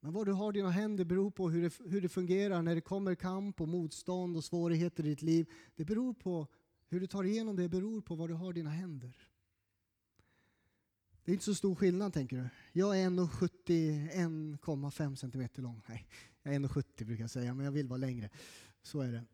Men 0.04 0.12
vad 0.12 0.26
du 0.26 0.32
har 0.32 0.52
dina 0.52 0.70
händer 0.70 1.04
beror 1.04 1.30
på 1.30 1.50
hur 1.50 1.62
det, 1.62 1.78
hur 1.90 2.00
det 2.00 2.08
fungerar 2.08 2.62
när 2.62 2.74
det 2.74 2.80
kommer 2.80 3.14
kamp 3.14 3.60
och 3.60 3.68
motstånd 3.68 4.36
och 4.36 4.44
svårigheter 4.44 5.06
i 5.06 5.08
ditt 5.08 5.22
liv. 5.22 5.50
Det 5.76 5.84
beror 5.84 6.14
på 6.14 6.46
hur 6.88 7.00
du 7.00 7.06
tar 7.06 7.24
igenom 7.24 7.56
det 7.56 7.68
beror 7.68 8.00
på 8.00 8.14
vad 8.14 8.30
du 8.30 8.34
har 8.34 8.52
dina 8.52 8.70
händer. 8.70 9.28
Det 11.24 11.30
är 11.30 11.32
inte 11.32 11.44
så 11.44 11.54
stor 11.54 11.74
skillnad 11.74 12.12
tänker 12.12 12.36
du. 12.36 12.48
Jag 12.72 13.00
är 13.00 13.10
1,71,5 13.10 15.14
cm 15.14 15.48
lång. 15.54 15.82
Nej, 15.88 16.06
jag 16.42 16.54
är 16.54 16.58
1,70 16.58 17.04
brukar 17.04 17.24
jag 17.24 17.30
säga, 17.30 17.54
men 17.54 17.64
jag 17.64 17.72
vill 17.72 17.88
vara 17.88 17.98
längre. 17.98 18.30
Så 18.82 19.00
är 19.00 19.12
det. 19.12 19.24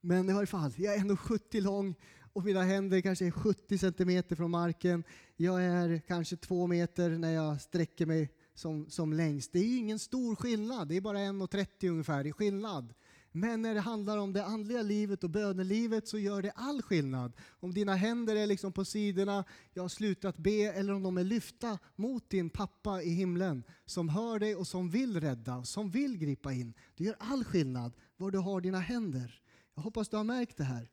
Men 0.00 0.30
i 0.30 0.32
varje 0.32 0.46
fall, 0.46 0.72
jag 0.76 0.94
är 0.94 0.98
1,70 0.98 1.60
lång 1.60 1.94
och 2.32 2.44
mina 2.44 2.62
händer 2.62 3.00
kanske 3.00 3.26
är 3.26 3.30
70 3.30 3.78
cm 3.78 4.22
från 4.36 4.50
marken. 4.50 5.04
Jag 5.36 5.64
är 5.64 5.98
kanske 5.98 6.36
två 6.36 6.66
meter 6.66 7.10
när 7.10 7.30
jag 7.30 7.60
sträcker 7.60 8.06
mig 8.06 8.30
som, 8.56 8.90
som 8.90 9.12
längst. 9.12 9.52
Det 9.52 9.58
är 9.58 9.64
ju 9.64 9.76
ingen 9.76 9.98
stor 9.98 10.36
skillnad, 10.36 10.88
det 10.88 10.96
är 10.96 11.00
bara 11.00 11.18
1,30 11.18 11.90
ungefär 11.90 12.26
i 12.26 12.32
skillnad. 12.32 12.94
Men 13.32 13.62
när 13.62 13.74
det 13.74 13.80
handlar 13.80 14.18
om 14.18 14.32
det 14.32 14.44
andliga 14.44 14.82
livet 14.82 15.24
och 15.24 15.30
bönelivet 15.30 16.08
så 16.08 16.18
gör 16.18 16.42
det 16.42 16.50
all 16.50 16.82
skillnad. 16.82 17.32
Om 17.48 17.74
dina 17.74 17.94
händer 17.94 18.36
är 18.36 18.46
liksom 18.46 18.72
på 18.72 18.84
sidorna, 18.84 19.44
jag 19.72 19.82
har 19.82 19.88
slutat 19.88 20.36
be, 20.36 20.50
eller 20.50 20.92
om 20.92 21.02
de 21.02 21.18
är 21.18 21.24
lyfta 21.24 21.78
mot 21.96 22.30
din 22.30 22.50
pappa 22.50 23.02
i 23.02 23.10
himlen 23.10 23.64
som 23.84 24.08
hör 24.08 24.38
dig 24.38 24.56
och 24.56 24.66
som 24.66 24.90
vill 24.90 25.20
rädda, 25.20 25.64
som 25.64 25.90
vill 25.90 26.18
gripa 26.18 26.52
in. 26.52 26.74
Det 26.96 27.04
gör 27.04 27.16
all 27.18 27.44
skillnad 27.44 27.92
var 28.16 28.30
du 28.30 28.38
har 28.38 28.60
dina 28.60 28.80
händer. 28.80 29.40
Jag 29.74 29.82
hoppas 29.82 30.08
du 30.08 30.16
har 30.16 30.24
märkt 30.24 30.56
det 30.56 30.64
här. 30.64 30.88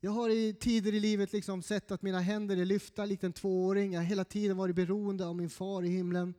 Jag 0.00 0.10
har 0.10 0.30
i 0.30 0.54
tider 0.54 0.94
i 0.94 1.00
livet 1.00 1.32
liksom 1.32 1.62
sett 1.62 1.90
att 1.90 2.02
mina 2.02 2.20
händer 2.20 2.56
är 2.56 2.64
lyfta 2.64 3.04
likt 3.04 3.24
en 3.24 3.32
tvååring. 3.32 3.92
Jag 3.92 4.00
har 4.00 4.06
hela 4.06 4.24
tiden 4.24 4.56
varit 4.56 4.76
beroende 4.76 5.26
av 5.26 5.36
min 5.36 5.50
far 5.50 5.82
i 5.82 5.88
himlen. 5.88 6.34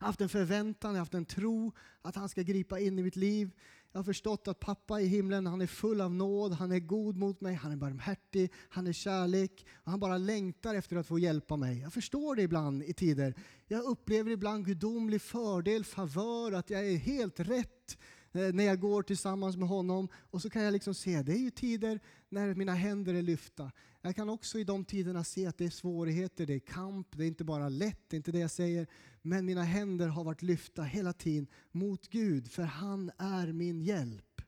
Jag 0.00 0.04
har 0.04 0.08
haft 0.08 0.20
en 0.20 0.28
förväntan, 0.28 0.90
jag 0.90 0.94
har 0.94 1.00
haft 1.00 1.14
en 1.14 1.24
tro 1.24 1.72
att 2.02 2.16
han 2.16 2.28
ska 2.28 2.42
gripa 2.42 2.80
in 2.80 2.98
i 2.98 3.02
mitt 3.02 3.16
liv. 3.16 3.50
Jag 3.92 3.98
har 3.98 4.04
förstått 4.04 4.48
att 4.48 4.60
pappa 4.60 5.00
i 5.00 5.06
himlen, 5.06 5.46
han 5.46 5.60
är 5.60 5.66
full 5.66 6.00
av 6.00 6.14
nåd, 6.14 6.52
han 6.52 6.72
är 6.72 6.78
god 6.78 7.16
mot 7.16 7.40
mig, 7.40 7.54
han 7.54 7.72
är 7.72 7.76
barmhärtig, 7.76 8.52
han 8.68 8.86
är 8.86 8.92
kärlek. 8.92 9.66
Och 9.74 9.90
han 9.90 10.00
bara 10.00 10.18
längtar 10.18 10.74
efter 10.74 10.96
att 10.96 11.06
få 11.06 11.18
hjälpa 11.18 11.56
mig. 11.56 11.80
Jag 11.80 11.92
förstår 11.92 12.36
det 12.36 12.42
ibland 12.42 12.82
i 12.82 12.92
tider. 12.92 13.34
Jag 13.66 13.84
upplever 13.84 14.30
ibland 14.30 14.66
gudomlig 14.66 15.22
fördel, 15.22 15.84
favör, 15.84 16.52
att 16.52 16.70
jag 16.70 16.86
är 16.86 16.96
helt 16.96 17.40
rätt 17.40 17.98
eh, 18.32 18.52
när 18.52 18.64
jag 18.64 18.80
går 18.80 19.02
tillsammans 19.02 19.56
med 19.56 19.68
honom. 19.68 20.08
Och 20.14 20.42
så 20.42 20.50
kan 20.50 20.62
jag 20.62 20.72
liksom 20.72 20.94
se, 20.94 21.22
det 21.22 21.32
är 21.32 21.42
ju 21.42 21.50
tider 21.50 22.00
när 22.28 22.54
mina 22.54 22.74
händer 22.74 23.14
är 23.14 23.22
lyfta. 23.22 23.70
Jag 24.02 24.16
kan 24.16 24.28
också 24.28 24.58
i 24.58 24.64
de 24.64 24.84
tiderna 24.84 25.24
se 25.24 25.46
att 25.46 25.58
det 25.58 25.64
är 25.64 25.70
svårigheter, 25.70 26.46
det 26.46 26.54
är 26.54 26.58
kamp, 26.58 27.08
det 27.16 27.24
är 27.24 27.28
inte 27.28 27.44
bara 27.44 27.68
lätt, 27.68 28.00
det 28.08 28.14
är 28.14 28.18
inte 28.18 28.32
det 28.32 28.38
jag 28.38 28.50
säger. 28.50 28.86
Men 29.22 29.46
mina 29.46 29.62
händer 29.62 30.08
har 30.08 30.24
varit 30.24 30.42
lyfta 30.42 30.82
hela 30.82 31.12
tiden 31.12 31.46
mot 31.70 32.08
Gud, 32.08 32.50
för 32.50 32.62
han 32.62 33.10
är 33.18 33.52
min 33.52 33.80
hjälp. 33.80 34.42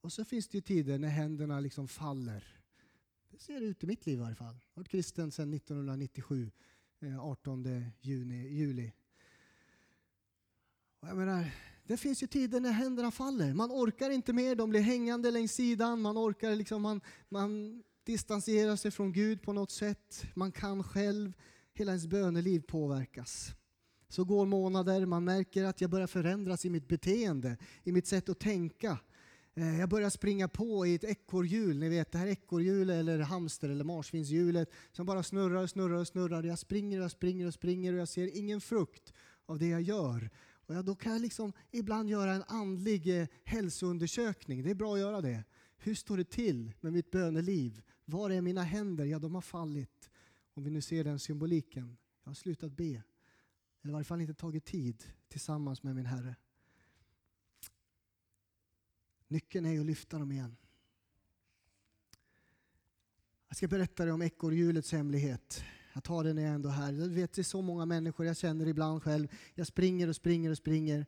Och 0.00 0.12
så 0.12 0.24
finns 0.24 0.48
det 0.48 0.56
ju 0.56 0.62
tider 0.62 0.98
när 0.98 1.08
händerna 1.08 1.60
liksom 1.60 1.88
faller. 1.88 2.58
Det 3.30 3.38
ser 3.38 3.60
ut 3.60 3.84
i 3.84 3.86
mitt 3.86 4.06
liv 4.06 4.18
i 4.18 4.22
varje 4.22 4.34
fall. 4.34 4.46
Jag 4.46 4.74
har 4.74 4.82
varit 4.82 4.88
kristen 4.88 5.30
sedan 5.30 5.54
1997, 5.54 6.50
18 7.20 7.66
eh, 7.66 7.82
juni, 8.00 8.48
juli. 8.48 8.92
Och 11.00 11.08
jag 11.08 11.16
menar, 11.16 11.50
det 11.84 11.96
finns 11.96 12.22
ju 12.22 12.26
tider 12.26 12.60
när 12.60 12.72
händerna 12.72 13.10
faller. 13.10 13.54
Man 13.54 13.70
orkar 13.70 14.10
inte 14.10 14.32
mer, 14.32 14.54
de 14.54 14.70
blir 14.70 14.80
hängande 14.80 15.30
längs 15.30 15.52
sidan. 15.52 16.00
Man 16.00 16.18
orkar 16.18 16.54
liksom, 16.54 16.82
man, 16.82 17.00
man 17.28 17.82
distanserar 18.04 18.76
sig 18.76 18.90
från 18.90 19.12
Gud 19.12 19.42
på 19.42 19.52
något 19.52 19.70
sätt. 19.70 20.24
Man 20.34 20.52
kan 20.52 20.84
själv. 20.84 21.32
Hela 21.78 21.92
ens 21.92 22.06
böneliv 22.06 22.60
påverkas. 22.60 23.54
Så 24.08 24.24
går 24.24 24.46
månader, 24.46 25.06
man 25.06 25.24
märker 25.24 25.64
att 25.64 25.80
jag 25.80 25.90
börjar 25.90 26.06
förändras 26.06 26.64
i 26.64 26.70
mitt 26.70 26.88
beteende, 26.88 27.56
i 27.84 27.92
mitt 27.92 28.06
sätt 28.06 28.28
att 28.28 28.38
tänka. 28.38 28.98
Eh, 29.54 29.80
jag 29.80 29.88
börjar 29.88 30.10
springa 30.10 30.48
på 30.48 30.86
i 30.86 30.94
ett 30.94 31.04
ekorrhjul, 31.04 31.78
ni 31.78 31.88
vet 31.88 32.12
det 32.12 32.18
här 32.18 32.26
ekorrhjulet 32.26 32.96
eller 32.96 33.18
hamster 33.18 33.68
eller 33.68 33.84
marsvinshjulet 33.84 34.70
som 34.92 35.06
bara 35.06 35.22
snurrar 35.22 35.62
och 35.62 35.70
snurrar 35.70 35.96
och 35.96 36.06
snurrar. 36.06 36.42
Jag 36.42 36.58
springer 36.58 36.98
och 36.98 37.04
jag 37.04 37.10
springer 37.10 37.46
och 37.46 37.54
springer 37.54 37.92
och 37.92 37.98
jag 37.98 38.08
ser 38.08 38.36
ingen 38.36 38.60
frukt 38.60 39.12
av 39.46 39.58
det 39.58 39.68
jag 39.68 39.82
gör. 39.82 40.30
Och 40.66 40.74
ja, 40.74 40.82
då 40.82 40.94
kan 40.94 41.12
jag 41.12 41.22
liksom 41.22 41.52
ibland 41.70 42.10
göra 42.10 42.32
en 42.32 42.44
andlig 42.48 43.20
eh, 43.20 43.26
hälsoundersökning. 43.44 44.62
Det 44.62 44.70
är 44.70 44.74
bra 44.74 44.94
att 44.94 45.00
göra 45.00 45.20
det. 45.20 45.44
Hur 45.76 45.94
står 45.94 46.16
det 46.16 46.30
till 46.30 46.72
med 46.80 46.92
mitt 46.92 47.10
böneliv? 47.10 47.82
Var 48.04 48.30
är 48.30 48.40
mina 48.40 48.62
händer? 48.62 49.04
Ja, 49.04 49.18
de 49.18 49.34
har 49.34 49.42
fallit. 49.42 49.97
Om 50.58 50.64
vi 50.64 50.70
nu 50.70 50.80
ser 50.80 51.04
den 51.04 51.18
symboliken. 51.18 51.96
Jag 52.24 52.30
har 52.30 52.34
slutat 52.34 52.72
be. 52.72 52.84
Eller 52.84 53.02
i 53.88 53.90
varje 53.90 54.04
fall 54.04 54.20
inte 54.20 54.34
tagit 54.34 54.64
tid 54.64 55.04
tillsammans 55.28 55.82
med 55.82 55.96
min 55.96 56.06
Herre. 56.06 56.36
Nyckeln 59.28 59.66
är 59.66 59.80
att 59.80 59.86
lyfta 59.86 60.18
dem 60.18 60.32
igen. 60.32 60.56
Jag 63.48 63.56
ska 63.56 63.68
berätta 63.68 64.04
dig 64.04 64.12
om 64.12 64.22
ekorrhjulets 64.22 64.92
hemlighet. 64.92 65.64
Jag 65.92 66.04
tar 66.04 66.24
den 66.24 66.36
när 66.36 66.42
jag 66.42 66.54
ändå 66.54 66.68
är 66.68 66.72
här. 66.72 66.92
Jag 66.92 67.08
vet, 67.08 67.32
det 67.32 67.40
är 67.40 67.44
så 67.44 67.62
många 67.62 67.86
människor, 67.86 68.26
jag 68.26 68.36
känner 68.36 68.66
ibland 68.66 69.02
själv. 69.02 69.28
Jag 69.54 69.66
springer 69.66 70.08
och 70.08 70.16
springer 70.16 70.50
och 70.50 70.56
springer. 70.56 71.06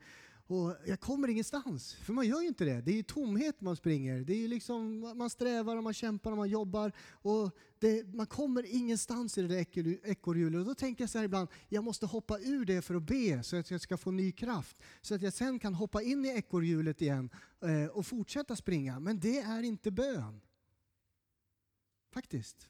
Och 0.51 0.77
jag 0.87 1.01
kommer 1.01 1.29
ingenstans, 1.29 1.95
för 1.95 2.13
man 2.13 2.27
gör 2.27 2.41
ju 2.41 2.49
inte 2.49 2.65
det. 2.65 2.81
Det 2.81 2.91
är 2.91 2.97
ju 2.97 3.03
tomhet 3.03 3.61
man 3.61 3.77
springer. 3.77 4.21
Det 4.21 4.45
är 4.45 4.49
liksom, 4.49 5.01
man 5.01 5.31
strävar 5.31 5.77
och 5.77 5.83
man 5.83 5.95
kämpar 5.95 6.31
och 6.31 6.37
man 6.37 6.49
jobbar. 6.49 6.93
Och 7.13 7.57
det, 7.79 8.15
man 8.15 8.27
kommer 8.27 8.75
ingenstans 8.75 9.39
i 9.39 9.43
det 9.43 9.49
där 9.49 9.61
ekorrhjulet. 10.09 10.61
Och 10.61 10.67
då 10.67 10.75
tänker 10.75 11.03
jag 11.03 11.11
så 11.11 11.19
här 11.19 11.25
ibland, 11.25 11.49
jag 11.69 11.85
måste 11.85 12.07
hoppa 12.07 12.39
ur 12.39 12.65
det 12.65 12.83
för 12.83 12.95
att 12.95 13.03
be 13.03 13.43
så 13.43 13.57
att 13.57 13.71
jag 13.71 13.81
ska 13.81 13.97
få 13.97 14.11
ny 14.11 14.33
kraft. 14.33 14.77
Så 15.01 15.15
att 15.15 15.23
jag 15.23 15.33
sen 15.33 15.59
kan 15.59 15.75
hoppa 15.75 16.03
in 16.03 16.25
i 16.25 16.29
ekorrhjulet 16.29 17.03
igen 17.03 17.31
eh, 17.61 17.87
och 17.87 18.07
fortsätta 18.07 18.57
springa. 18.57 19.01
Men 19.01 19.21
det 19.21 19.39
är 19.39 19.63
inte 19.63 19.91
bön. 19.91 20.41
Faktiskt. 22.13 22.69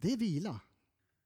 Det 0.00 0.12
är 0.12 0.16
vila. 0.16 0.60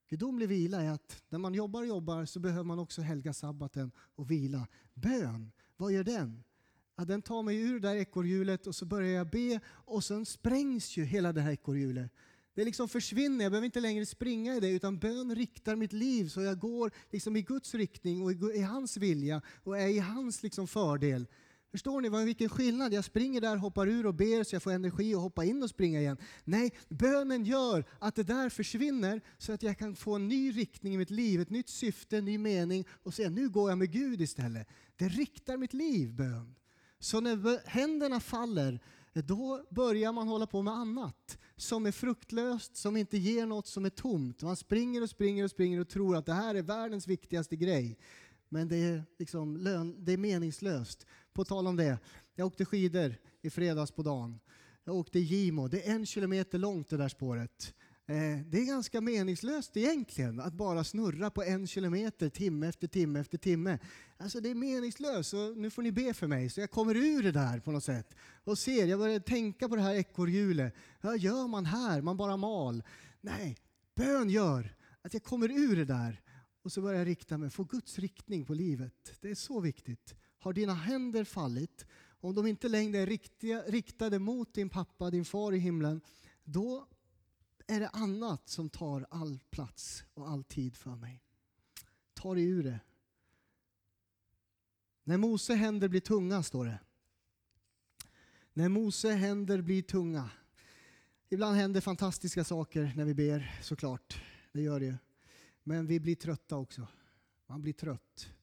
Gudomlig 0.09 0.49
vila 0.49 0.83
är 0.83 0.91
att 0.91 1.23
när 1.29 1.39
man 1.39 1.55
jobbar 1.55 1.83
och 1.83 1.89
jobbar 1.89 2.25
så 2.25 2.41
behöver 2.41 2.65
man 2.65 2.79
också 2.79 3.03
helga 3.03 3.33
sabbaten 3.33 3.93
och 3.99 4.31
vila. 4.31 4.67
Bön, 4.95 5.53
vad 5.77 5.93
gör 5.93 6.05
den? 6.05 6.45
Ja, 6.97 7.05
den 7.05 7.23
tar 7.23 7.43
mig 7.43 7.57
ur 7.57 7.81
det 7.81 7.89
där 7.89 7.97
ekorrhjulet 7.97 8.67
och 8.67 8.75
så 8.75 8.87
börjar 8.87 9.11
jag 9.11 9.31
be 9.31 9.61
och 9.67 10.05
sen 10.05 10.27
sprängs 10.27 10.97
ju 10.97 11.05
hela 11.05 11.33
det 11.33 11.41
här 11.41 11.53
ekorrhjulet. 11.53 12.13
Det 12.55 12.65
liksom 12.65 12.89
försvinner, 12.89 13.45
jag 13.45 13.53
behöver 13.53 13.67
inte 13.67 13.81
längre 13.81 14.07
springa 14.07 14.55
i 14.55 14.61
det 14.61 14.71
utan 14.71 14.99
bön 14.99 15.35
riktar 15.35 15.77
mitt 15.77 15.93
liv 15.93 16.29
så 16.29 16.43
jag 16.43 16.59
går 16.59 16.91
liksom 17.11 17.37
i 17.37 17.43
Guds 17.43 17.75
riktning 17.75 18.23
och 18.23 18.33
i 18.33 18.63
hans 18.63 18.97
vilja 18.97 19.43
och 19.65 19.79
är 19.79 19.89
i 19.89 19.99
hans 19.99 20.43
liksom 20.43 20.67
fördel. 20.67 21.27
Förstår 21.71 22.01
ni 22.01 22.09
vad, 22.09 22.25
vilken 22.25 22.49
skillnad? 22.49 22.93
Jag 22.93 23.05
springer 23.05 23.41
där, 23.41 23.57
hoppar 23.57 23.87
ur 23.87 24.07
och 24.07 24.15
ber 24.15 24.45
så 24.45 24.55
jag 24.55 24.63
får 24.63 24.73
energi 24.73 25.15
att 25.15 25.21
hoppa 25.21 25.45
in 25.45 25.63
och 25.63 25.71
springa 25.71 26.01
igen. 26.01 26.17
Nej, 26.45 26.73
bönen 26.89 27.45
gör 27.45 27.85
att 27.99 28.15
det 28.15 28.23
där 28.23 28.49
försvinner 28.49 29.21
så 29.39 29.53
att 29.53 29.63
jag 29.63 29.79
kan 29.79 29.97
få 29.97 30.15
en 30.15 30.29
ny 30.29 30.51
riktning 30.51 30.95
i 30.95 30.99
mitt 30.99 31.11
liv, 31.11 31.41
ett 31.41 31.51
nytt 31.51 31.69
syfte, 31.69 32.19
en 32.19 32.25
ny 32.25 32.39
mening 32.39 32.85
och 33.03 33.15
säga 33.15 33.31
nu 33.31 33.49
går 33.49 33.71
jag 33.71 33.79
med 33.79 33.93
Gud 33.93 34.21
istället. 34.21 34.69
Det 34.97 35.09
riktar 35.09 35.57
mitt 35.57 35.73
liv, 35.73 36.15
bön. 36.15 36.55
Så 36.99 37.21
när 37.21 37.69
händerna 37.69 38.21
faller, 38.21 38.81
då 39.13 39.67
börjar 39.71 40.13
man 40.13 40.29
hålla 40.29 40.47
på 40.47 40.63
med 40.63 40.75
annat 40.75 41.39
som 41.57 41.87
är 41.87 41.93
fruktlöst, 41.93 42.77
som 42.77 42.97
inte 42.97 43.19
ger 43.19 43.47
något, 43.47 43.67
som 43.67 43.85
är 43.85 43.91
tomt. 43.91 44.43
Man 44.43 44.57
springer 44.57 45.03
och 45.03 45.11
springer 45.11 45.45
och 45.45 45.51
springer 45.51 45.81
och 45.81 45.89
tror 45.89 46.17
att 46.17 46.27
det 46.27 46.33
här 46.33 46.55
är 46.55 46.63
världens 46.63 47.07
viktigaste 47.07 47.57
grej. 47.57 47.99
men 48.49 48.69
det 48.69 48.77
är, 48.77 49.05
liksom 49.19 49.65
det 49.99 50.13
är 50.13 50.17
meningslöst. 50.17 51.07
På 51.37 51.45
tal 51.45 51.67
om 51.67 51.77
det, 51.77 51.99
jag 52.35 52.47
åkte 52.47 52.65
skidor 52.65 53.15
i 53.43 53.51
fredags 53.51 53.91
på 53.91 54.03
dagen. 54.03 54.41
Jag 54.85 54.95
åkte 54.95 55.19
Gimo, 55.19 55.69
det 55.69 55.89
är 55.89 55.95
en 55.95 56.07
kilometer 56.07 56.59
långt 56.59 56.89
det 56.89 56.97
där 56.97 57.09
spåret. 57.09 57.75
Eh, 58.07 58.39
det 58.47 58.59
är 58.59 58.67
ganska 58.67 59.01
meningslöst 59.01 59.77
egentligen 59.77 60.41
att 60.41 60.53
bara 60.53 60.85
snurra 60.85 61.31
på 61.31 61.43
en 61.43 61.67
kilometer 61.67 62.29
timme 62.29 62.69
efter 62.69 62.87
timme 62.87 63.21
efter 63.21 63.39
timme. 63.39 63.79
Alltså 64.17 64.41
det 64.41 64.51
är 64.51 64.55
meningslöst, 64.55 65.31
så 65.31 65.55
nu 65.55 65.71
får 65.71 65.83
ni 65.83 65.93
be 65.93 66.15
för 66.15 66.27
mig 66.27 66.51
så 66.51 66.61
jag 66.61 66.71
kommer 66.71 66.95
ur 66.95 67.23
det 67.23 67.33
där 67.33 67.61
på 67.61 67.73
något 67.73 67.85
sätt. 67.85 68.15
Och 68.45 68.59
ser, 68.59 68.87
jag 68.87 68.99
börjar 68.99 69.21
tänka 69.21 69.69
på 69.69 69.77
det 69.77 69.83
här 69.83 69.95
ekorrhjulet. 69.95 70.75
Vad 71.01 71.19
gör 71.19 71.49
man 71.49 71.67
här? 71.67 72.03
Man 72.03 72.17
bara 72.17 72.37
mal. 72.37 72.83
Nej, 73.21 73.57
bön 73.95 74.31
gör 74.31 74.75
att 75.03 75.13
jag 75.13 75.23
kommer 75.23 75.51
ur 75.51 75.77
det 75.77 75.85
där 75.85 76.21
och 76.63 76.73
så 76.73 76.83
börjar 76.83 76.99
jag 76.99 77.09
rikta 77.09 77.39
mig, 77.39 77.51
få 77.51 77.65
Guds 77.65 77.99
riktning 77.99 78.45
på 78.45 78.55
livet. 78.55 79.13
Det 79.21 79.31
är 79.31 79.35
så 79.35 79.61
viktigt. 79.61 80.15
Har 80.47 80.53
dina 80.53 80.75
händer 80.75 81.25
fallit, 81.25 81.87
om 82.21 82.35
de 82.35 82.47
inte 82.47 82.69
längre 82.69 82.99
är 82.99 83.07
riktiga, 83.07 83.63
riktade 83.63 84.19
mot 84.19 84.55
din 84.55 84.69
pappa, 84.69 85.11
din 85.11 85.25
far 85.25 85.53
i 85.53 85.59
himlen, 85.59 86.01
då 86.45 86.87
är 87.67 87.81
det 87.81 87.89
annat 87.89 88.49
som 88.49 88.69
tar 88.69 89.07
all 89.11 89.39
plats 89.51 90.05
och 90.15 90.29
all 90.29 90.45
tid 90.45 90.77
för 90.77 90.95
mig. 90.95 91.23
Ta 92.15 92.35
dig 92.35 92.45
ur 92.45 92.63
det. 92.63 92.81
När 95.05 95.17
Mose 95.17 95.55
händer 95.55 95.89
blir 95.89 96.01
tunga, 96.01 96.43
står 96.43 96.65
det. 96.65 96.81
När 98.53 98.69
Mose 98.69 99.11
händer 99.11 99.63
blir 99.63 99.83
tunga. 99.83 100.31
Ibland 101.29 101.57
händer 101.57 101.81
fantastiska 101.81 102.45
saker 102.45 102.93
när 102.97 103.05
vi 103.05 103.15
ber, 103.15 103.61
såklart. 103.63 104.23
Det 104.53 104.63
gör 104.63 104.81
det 104.81 104.87
ju. 104.87 104.95
Men 105.63 105.87
vi 105.87 106.01
blir 106.01 106.15
trötta 106.15 106.57
också. 106.57 106.89
Man 107.47 107.63
blir 107.63 107.73
trött. 107.73 108.36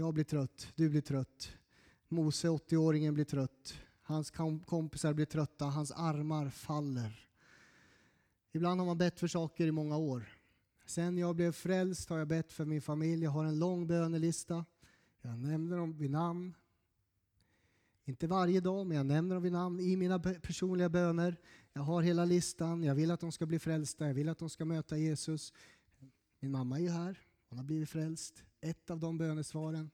Jag 0.00 0.14
blir 0.14 0.24
trött, 0.24 0.72
du 0.74 0.88
blir 0.88 1.00
trött. 1.00 1.52
Mose, 2.08 2.48
80-åringen, 2.48 3.12
blir 3.12 3.24
trött. 3.24 3.74
Hans 4.02 4.30
kompisar 4.66 5.12
blir 5.12 5.26
trötta, 5.26 5.64
hans 5.64 5.92
armar 5.92 6.50
faller. 6.50 7.28
Ibland 8.52 8.80
har 8.80 8.86
man 8.86 8.98
bett 8.98 9.20
för 9.20 9.26
saker 9.26 9.66
i 9.66 9.72
många 9.72 9.96
år. 9.96 10.38
Sen 10.86 11.18
jag 11.18 11.36
blev 11.36 11.52
frälst 11.52 12.10
har 12.10 12.18
jag 12.18 12.28
bett 12.28 12.52
för 12.52 12.64
min 12.64 12.82
familj. 12.82 13.24
Jag 13.24 13.30
har 13.30 13.44
en 13.44 13.58
lång 13.58 13.86
bönelista. 13.86 14.64
Jag 15.22 15.38
nämner 15.38 15.76
dem 15.76 15.98
vid 15.98 16.10
namn. 16.10 16.54
Inte 18.04 18.26
varje 18.26 18.60
dag, 18.60 18.86
men 18.86 18.96
jag 18.96 19.06
nämner 19.06 19.34
dem 19.34 19.42
vid 19.42 19.52
namn 19.52 19.80
i 19.80 19.96
mina 19.96 20.18
personliga 20.18 20.88
böner. 20.88 21.36
Jag 21.72 21.82
har 21.82 22.02
hela 22.02 22.24
listan. 22.24 22.82
Jag 22.82 22.94
vill 22.94 23.10
att 23.10 23.20
de 23.20 23.32
ska 23.32 23.46
bli 23.46 23.58
frälsta. 23.58 24.06
Jag 24.06 24.14
vill 24.14 24.28
att 24.28 24.38
de 24.38 24.50
ska 24.50 24.64
möta 24.64 24.96
Jesus. 24.96 25.52
Min 26.38 26.50
mamma 26.50 26.78
är 26.78 26.82
ju 26.82 26.90
här. 26.90 27.26
Hon 27.50 27.58
har 27.58 27.64
blivit 27.64 27.90
frälst. 27.90 28.42
Ett 28.60 28.90
av 28.90 29.00
de 29.00 29.18
bönesvaren. 29.18 29.90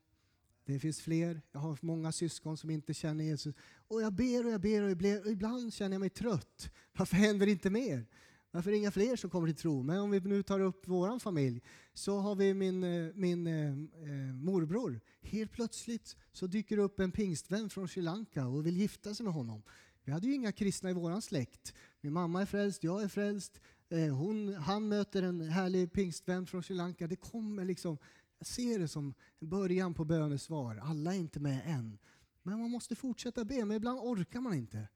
Det 0.64 0.78
finns 0.78 1.00
fler. 1.00 1.42
Jag 1.52 1.60
har 1.60 1.78
många 1.80 2.12
syskon 2.12 2.56
som 2.56 2.70
inte 2.70 2.94
känner 2.94 3.24
Jesus. 3.24 3.54
Och 3.88 4.02
jag 4.02 4.12
ber 4.12 4.46
och 4.46 4.52
jag 4.52 4.60
ber 4.60 4.82
och 5.24 5.30
ibland 5.30 5.72
känner 5.72 5.94
jag 5.94 6.00
mig 6.00 6.10
trött. 6.10 6.70
Varför 6.92 7.16
händer 7.16 7.46
det 7.46 7.52
inte 7.52 7.70
mer? 7.70 8.06
Varför 8.50 8.70
är 8.70 8.72
det 8.72 8.78
inga 8.78 8.90
fler 8.90 9.16
som 9.16 9.30
kommer 9.30 9.46
till 9.46 9.56
tro? 9.56 9.82
Men 9.82 9.98
om 9.98 10.10
vi 10.10 10.20
nu 10.20 10.42
tar 10.42 10.60
upp 10.60 10.88
vår 10.88 11.18
familj 11.18 11.62
så 11.94 12.18
har 12.18 12.34
vi 12.34 12.54
min, 12.54 12.84
eh, 12.84 13.12
min 13.14 13.46
eh, 13.46 13.68
eh, 14.10 14.34
morbror. 14.34 15.00
Helt 15.20 15.52
plötsligt 15.52 16.16
så 16.32 16.46
dyker 16.46 16.78
upp 16.78 17.00
en 17.00 17.12
pingstvän 17.12 17.70
från 17.70 17.88
Sri 17.88 18.02
Lanka 18.02 18.46
och 18.46 18.66
vill 18.66 18.76
gifta 18.76 19.14
sig 19.14 19.24
med 19.24 19.34
honom. 19.34 19.62
Vi 20.04 20.12
hade 20.12 20.26
ju 20.26 20.34
inga 20.34 20.52
kristna 20.52 20.90
i 20.90 20.92
vår 20.92 21.20
släkt. 21.20 21.74
Min 22.00 22.12
mamma 22.12 22.42
är 22.42 22.46
frälst, 22.46 22.84
jag 22.84 23.02
är 23.02 23.08
frälst. 23.08 23.60
Eh, 23.88 24.14
hon, 24.14 24.54
han 24.54 24.88
möter 24.88 25.22
en 25.22 25.40
härlig 25.40 25.92
pingstvän 25.92 26.46
från 26.46 26.62
Sri 26.62 26.76
Lanka. 26.76 27.06
Det 27.06 27.16
kommer 27.16 27.64
liksom, 27.64 27.98
jag 28.38 28.46
ser 28.46 28.78
det 28.78 28.88
som 28.88 29.14
början 29.40 29.94
på 29.94 30.04
bönesvar. 30.04 30.76
Alla 30.76 31.14
är 31.14 31.18
inte 31.18 31.40
med 31.40 31.62
än. 31.66 31.98
Men 32.42 32.58
man 32.58 32.70
måste 32.70 32.94
fortsätta 32.94 33.44
be, 33.44 33.64
men 33.64 33.76
ibland 33.76 34.00
orkar 34.00 34.40
man 34.40 34.54
inte. 34.54 34.88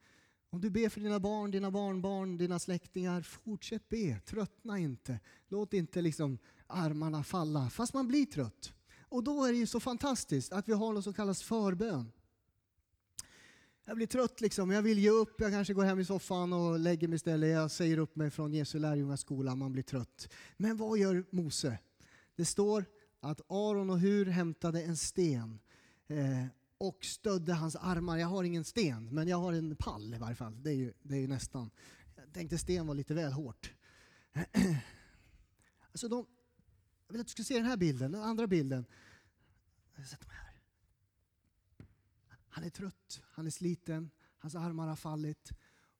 Om 0.50 0.60
du 0.60 0.70
ber 0.70 0.88
för 0.88 1.00
dina 1.00 1.20
barn, 1.20 1.50
dina 1.50 1.70
barnbarn, 1.70 2.38
dina 2.38 2.58
släktingar, 2.58 3.22
fortsätt 3.22 3.88
be. 3.88 4.20
Tröttna 4.20 4.78
inte. 4.78 5.20
Låt 5.48 5.72
inte 5.72 6.02
liksom 6.02 6.38
armarna 6.66 7.24
falla, 7.24 7.70
fast 7.70 7.94
man 7.94 8.08
blir 8.08 8.26
trött. 8.26 8.72
Och 9.08 9.24
då 9.24 9.44
är 9.44 9.52
det 9.52 9.58
ju 9.58 9.66
så 9.66 9.80
fantastiskt 9.80 10.52
att 10.52 10.68
vi 10.68 10.72
har 10.72 10.92
något 10.92 11.04
som 11.04 11.14
kallas 11.14 11.42
förbön. 11.42 12.12
Jag 13.84 13.96
blir 13.96 14.06
trött 14.06 14.40
liksom, 14.40 14.70
jag 14.70 14.82
vill 14.82 14.98
ge 14.98 15.10
upp, 15.10 15.40
jag 15.40 15.52
kanske 15.52 15.74
går 15.74 15.84
hem 15.84 16.00
i 16.00 16.04
soffan 16.04 16.52
och 16.52 16.78
lägger 16.78 17.08
mig 17.08 17.16
istället. 17.16 17.50
Jag 17.50 17.70
säger 17.70 17.98
upp 17.98 18.16
mig 18.16 18.30
från 18.30 18.52
Jesu 18.52 18.78
lärjungaskola, 18.78 19.56
man 19.56 19.72
blir 19.72 19.82
trött. 19.82 20.32
Men 20.56 20.76
vad 20.76 20.98
gör 20.98 21.24
Mose? 21.30 21.78
Det 22.36 22.44
står 22.44 22.84
att 23.20 23.40
Aron 23.48 23.90
och 23.90 23.98
Hur 23.98 24.26
hämtade 24.26 24.82
en 24.82 24.96
sten 24.96 25.60
eh, 26.06 26.46
och 26.78 27.04
stödde 27.04 27.54
hans 27.54 27.76
armar. 27.76 28.18
Jag 28.18 28.26
har 28.26 28.44
ingen 28.44 28.64
sten, 28.64 29.14
men 29.14 29.28
jag 29.28 29.36
har 29.36 29.52
en 29.52 29.76
pall 29.76 30.14
i 30.14 30.18
varje 30.18 30.36
fall. 30.36 30.62
Det 30.62 30.70
är 30.70 30.74
ju, 30.74 30.92
det 31.02 31.14
är 31.14 31.20
ju 31.20 31.28
nästan. 31.28 31.70
Jag 32.16 32.32
tänkte 32.32 32.58
sten 32.58 32.86
var 32.86 32.94
lite 32.94 33.14
väl 33.14 33.32
hårt. 33.32 33.72
Alltså 35.92 36.08
de, 36.08 36.26
jag 37.06 37.12
vill 37.12 37.20
att 37.20 37.26
du 37.26 37.30
ska 37.30 37.42
se 37.42 37.54
den 37.54 37.64
här 37.64 37.76
bilden, 37.76 38.12
den 38.12 38.22
andra 38.22 38.46
bilden. 38.46 38.84
Sätt 40.10 40.26
mig 40.26 40.36
här. 40.36 40.49
Han 42.50 42.64
är 42.64 42.70
trött, 42.70 43.20
han 43.32 43.46
är 43.46 43.50
sliten, 43.50 44.10
hans 44.38 44.54
armar 44.54 44.88
har 44.88 44.96
fallit. 44.96 45.50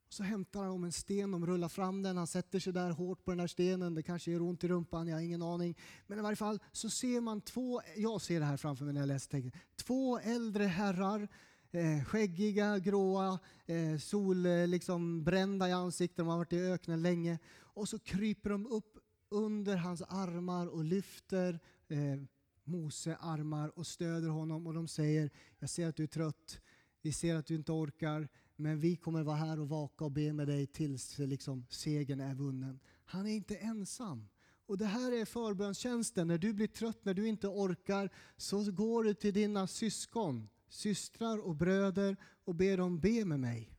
Så 0.08 0.22
hämtar 0.22 0.60
han 0.60 0.70
om 0.70 0.84
en 0.84 0.92
sten, 0.92 1.30
de 1.30 1.46
rullar 1.46 1.68
fram 1.68 2.02
den, 2.02 2.16
han 2.16 2.26
sätter 2.26 2.58
sig 2.58 2.72
där 2.72 2.90
hårt 2.90 3.24
på 3.24 3.30
den 3.30 3.38
där 3.38 3.46
stenen, 3.46 3.94
det 3.94 4.02
kanske 4.02 4.30
gör 4.30 4.42
ont 4.42 4.64
i 4.64 4.68
rumpan, 4.68 5.08
jag 5.08 5.16
har 5.16 5.22
ingen 5.22 5.42
aning. 5.42 5.78
Men 6.06 6.18
i 6.18 6.22
varje 6.22 6.36
fall 6.36 6.58
så 6.72 6.90
ser 6.90 7.20
man 7.20 7.40
två, 7.40 7.82
jag 7.96 8.20
ser 8.20 8.40
det 8.40 8.46
här 8.46 8.56
framför 8.56 8.84
mig 8.84 8.94
när 8.94 9.00
jag 9.00 9.08
läser 9.08 9.30
texten, 9.30 9.60
två 9.76 10.18
äldre 10.18 10.64
herrar, 10.64 11.28
eh, 11.70 12.04
skäggiga, 12.04 12.78
gråa, 12.78 13.38
eh, 13.66 13.98
sol, 13.98 14.46
eh, 14.46 14.66
liksom 14.66 15.24
brända 15.24 15.68
i 15.68 15.72
ansiktet, 15.72 16.16
de 16.16 16.26
har 16.26 16.36
varit 16.36 16.52
i 16.52 16.60
öknen 16.60 17.02
länge. 17.02 17.38
Och 17.58 17.88
så 17.88 17.98
kryper 17.98 18.50
de 18.50 18.66
upp 18.66 18.98
under 19.30 19.76
hans 19.76 20.02
armar 20.02 20.66
och 20.66 20.84
lyfter 20.84 21.60
eh, 21.88 22.22
Mose 22.70 23.16
armar 23.20 23.78
och 23.78 23.86
stöder 23.86 24.28
honom 24.28 24.66
och 24.66 24.74
de 24.74 24.88
säger, 24.88 25.30
jag 25.58 25.70
ser 25.70 25.88
att 25.88 25.96
du 25.96 26.02
är 26.02 26.06
trött, 26.06 26.60
vi 27.02 27.12
ser 27.12 27.34
att 27.34 27.46
du 27.46 27.54
inte 27.54 27.72
orkar, 27.72 28.28
men 28.56 28.80
vi 28.80 28.96
kommer 28.96 29.22
vara 29.22 29.36
här 29.36 29.60
och 29.60 29.68
vaka 29.68 30.04
och 30.04 30.12
be 30.12 30.32
med 30.32 30.48
dig 30.48 30.66
tills 30.66 31.18
liksom, 31.18 31.66
segern 31.68 32.20
är 32.20 32.34
vunnen. 32.34 32.80
Han 33.04 33.26
är 33.26 33.30
inte 33.30 33.56
ensam. 33.56 34.28
Och 34.66 34.78
Det 34.78 34.86
här 34.86 35.12
är 35.12 35.24
förbönstjänsten. 35.24 36.28
När 36.28 36.38
du 36.38 36.52
blir 36.52 36.66
trött, 36.66 37.04
när 37.04 37.14
du 37.14 37.28
inte 37.28 37.48
orkar, 37.48 38.10
så 38.36 38.72
går 38.72 39.04
du 39.04 39.14
till 39.14 39.34
dina 39.34 39.66
syskon, 39.66 40.48
systrar 40.68 41.38
och 41.38 41.56
bröder 41.56 42.16
och 42.44 42.54
ber 42.54 42.76
dem 42.76 43.00
be 43.00 43.24
med 43.24 43.40
mig. 43.40 43.76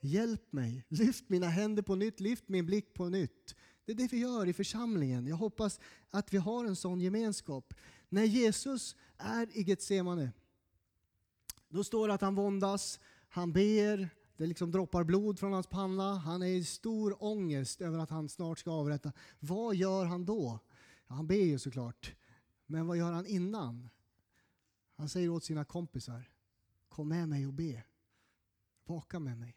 Hjälp 0.00 0.52
mig, 0.52 0.84
lyft 0.88 1.28
mina 1.28 1.48
händer 1.48 1.82
på 1.82 1.94
nytt, 1.94 2.20
lyft 2.20 2.48
min 2.48 2.66
blick 2.66 2.94
på 2.94 3.08
nytt. 3.08 3.54
Det 3.86 3.92
är 3.92 3.96
det 3.96 4.12
vi 4.12 4.18
gör 4.18 4.46
i 4.46 4.52
församlingen. 4.52 5.26
Jag 5.26 5.36
hoppas 5.36 5.80
att 6.10 6.34
vi 6.34 6.38
har 6.38 6.64
en 6.64 6.76
sån 6.76 7.00
gemenskap. 7.00 7.74
När 8.08 8.24
Jesus 8.24 8.96
är 9.16 9.58
i 9.58 9.62
Getsemane, 9.62 10.32
då 11.68 11.84
står 11.84 12.08
det 12.08 12.14
att 12.14 12.20
han 12.20 12.34
våndas, 12.34 13.00
han 13.28 13.52
ber, 13.52 14.08
det 14.36 14.46
liksom 14.46 14.72
droppar 14.72 15.04
blod 15.04 15.38
från 15.38 15.52
hans 15.52 15.66
panna. 15.66 16.14
Han 16.14 16.42
är 16.42 16.46
i 16.46 16.64
stor 16.64 17.24
ångest 17.24 17.80
över 17.80 17.98
att 17.98 18.10
han 18.10 18.28
snart 18.28 18.58
ska 18.58 18.70
avrätta. 18.70 19.12
Vad 19.38 19.76
gör 19.76 20.04
han 20.04 20.24
då? 20.24 20.58
Ja, 21.06 21.14
han 21.14 21.26
ber 21.26 21.44
ju 21.44 21.58
såklart. 21.58 22.14
Men 22.66 22.86
vad 22.86 22.96
gör 22.96 23.12
han 23.12 23.26
innan? 23.26 23.88
Han 24.96 25.08
säger 25.08 25.28
åt 25.28 25.44
sina 25.44 25.64
kompisar, 25.64 26.30
kom 26.88 27.08
med 27.08 27.28
mig 27.28 27.46
och 27.46 27.52
be. 27.52 27.84
Vaka 28.84 29.18
med 29.18 29.38
mig. 29.38 29.56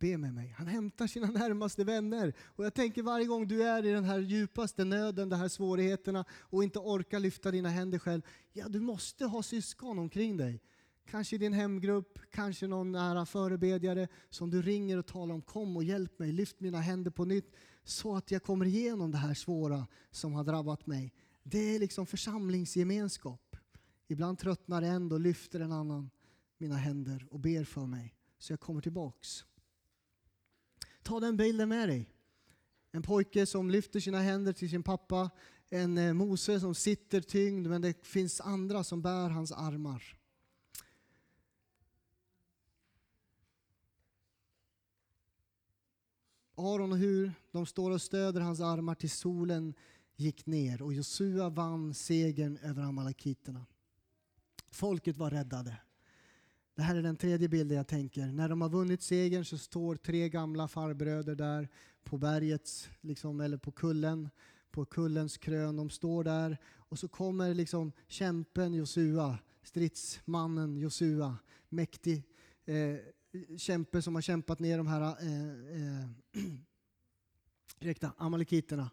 Be 0.00 0.18
med 0.18 0.34
mig. 0.34 0.54
Han 0.58 0.66
hämtar 0.66 1.06
sina 1.06 1.26
närmaste 1.26 1.84
vänner. 1.84 2.34
Och 2.40 2.64
jag 2.64 2.74
tänker 2.74 3.02
varje 3.02 3.26
gång 3.26 3.48
du 3.48 3.62
är 3.62 3.84
i 3.84 3.92
den 3.92 4.04
här 4.04 4.18
djupaste 4.18 4.84
nöden, 4.84 5.28
de 5.28 5.36
här 5.36 5.48
svårigheterna 5.48 6.24
och 6.40 6.64
inte 6.64 6.78
orkar 6.78 7.20
lyfta 7.20 7.50
dina 7.50 7.68
händer 7.68 7.98
själv. 7.98 8.22
Ja, 8.52 8.68
du 8.68 8.80
måste 8.80 9.24
ha 9.24 9.42
syskon 9.42 9.98
omkring 9.98 10.36
dig 10.36 10.60
kanske 11.10 11.36
i 11.36 11.38
din 11.38 11.52
hemgrupp, 11.52 12.18
kanske 12.30 12.66
någon 12.66 12.92
nära 12.92 13.26
förebedjare 13.26 14.08
som 14.30 14.50
du 14.50 14.62
ringer 14.62 14.98
och 14.98 15.06
talar 15.06 15.34
om 15.34 15.42
kom 15.42 15.76
och 15.76 15.84
hjälp 15.84 16.18
mig, 16.18 16.32
lyft 16.32 16.60
mina 16.60 16.80
händer 16.80 17.10
på 17.10 17.24
nytt 17.24 17.52
så 17.84 18.16
att 18.16 18.30
jag 18.30 18.42
kommer 18.42 18.66
igenom 18.66 19.10
det 19.10 19.18
här 19.18 19.34
svåra 19.34 19.86
som 20.10 20.32
har 20.32 20.44
drabbat 20.44 20.86
mig. 20.86 21.12
Det 21.42 21.74
är 21.74 21.78
liksom 21.78 22.06
församlingsgemenskap. 22.06 23.56
Ibland 24.08 24.38
tröttnar 24.38 24.82
en, 24.82 25.12
och 25.12 25.20
lyfter 25.20 25.60
en 25.60 25.72
annan 25.72 26.10
mina 26.58 26.76
händer 26.76 27.26
och 27.30 27.40
ber 27.40 27.64
för 27.64 27.86
mig 27.86 28.14
så 28.38 28.52
jag 28.52 28.60
kommer 28.60 28.80
tillbaks. 28.80 29.44
Ta 31.02 31.20
den 31.20 31.36
bilden 31.36 31.68
med 31.68 31.88
dig. 31.88 32.08
En 32.92 33.02
pojke 33.02 33.46
som 33.46 33.70
lyfter 33.70 34.00
sina 34.00 34.20
händer 34.20 34.52
till 34.52 34.70
sin 34.70 34.82
pappa, 34.82 35.30
en 35.70 35.98
eh, 35.98 36.12
Mose 36.12 36.60
som 36.60 36.74
sitter 36.74 37.20
tyngd 37.20 37.66
men 37.66 37.82
det 37.82 38.06
finns 38.06 38.40
andra 38.40 38.84
som 38.84 39.02
bär 39.02 39.28
hans 39.28 39.52
armar. 39.52 40.16
Aron 46.54 46.92
och 46.92 46.98
Hur, 46.98 47.32
de 47.50 47.66
står 47.66 47.90
och 47.90 48.02
stöder 48.02 48.40
hans 48.40 48.60
armar 48.60 48.94
till 48.94 49.10
solen 49.10 49.74
gick 50.16 50.46
ner 50.46 50.82
och 50.82 50.94
Josua 50.94 51.48
vann 51.48 51.94
segern 51.94 52.58
över 52.62 52.82
amalekiterna. 52.82 53.66
Folket 54.70 55.16
var 55.16 55.30
räddade. 55.30 55.76
Det 56.80 56.84
här 56.84 56.94
är 56.94 57.02
den 57.02 57.16
tredje 57.16 57.48
bilden 57.48 57.76
jag 57.76 57.86
tänker. 57.86 58.26
När 58.26 58.48
de 58.48 58.60
har 58.60 58.68
vunnit 58.68 59.02
segern 59.02 59.44
så 59.44 59.58
står 59.58 59.96
tre 59.96 60.28
gamla 60.28 60.68
farbröder 60.68 61.34
där 61.34 61.68
på 62.04 62.18
berget, 62.18 62.90
liksom, 63.00 63.40
eller 63.40 63.56
på 63.56 63.72
kullen, 63.72 64.28
på 64.70 64.84
kullens 64.84 65.38
krön. 65.38 65.76
De 65.76 65.90
står 65.90 66.24
där 66.24 66.58
och 66.74 66.98
så 66.98 67.08
kommer 67.08 67.54
liksom 67.54 67.92
kämpen 68.08 68.74
Josua, 68.74 69.38
stridsmannen 69.62 70.76
Josua, 70.76 71.36
mäktig 71.68 72.24
eh, 72.64 72.96
kämpe 73.56 74.02
som 74.02 74.14
har 74.14 74.22
kämpat 74.22 74.58
ner 74.58 74.78
de 74.78 74.86
här 74.86 75.02
eh, 75.02 75.50
eh, 77.92 78.12
amalekiterna. 78.16 78.90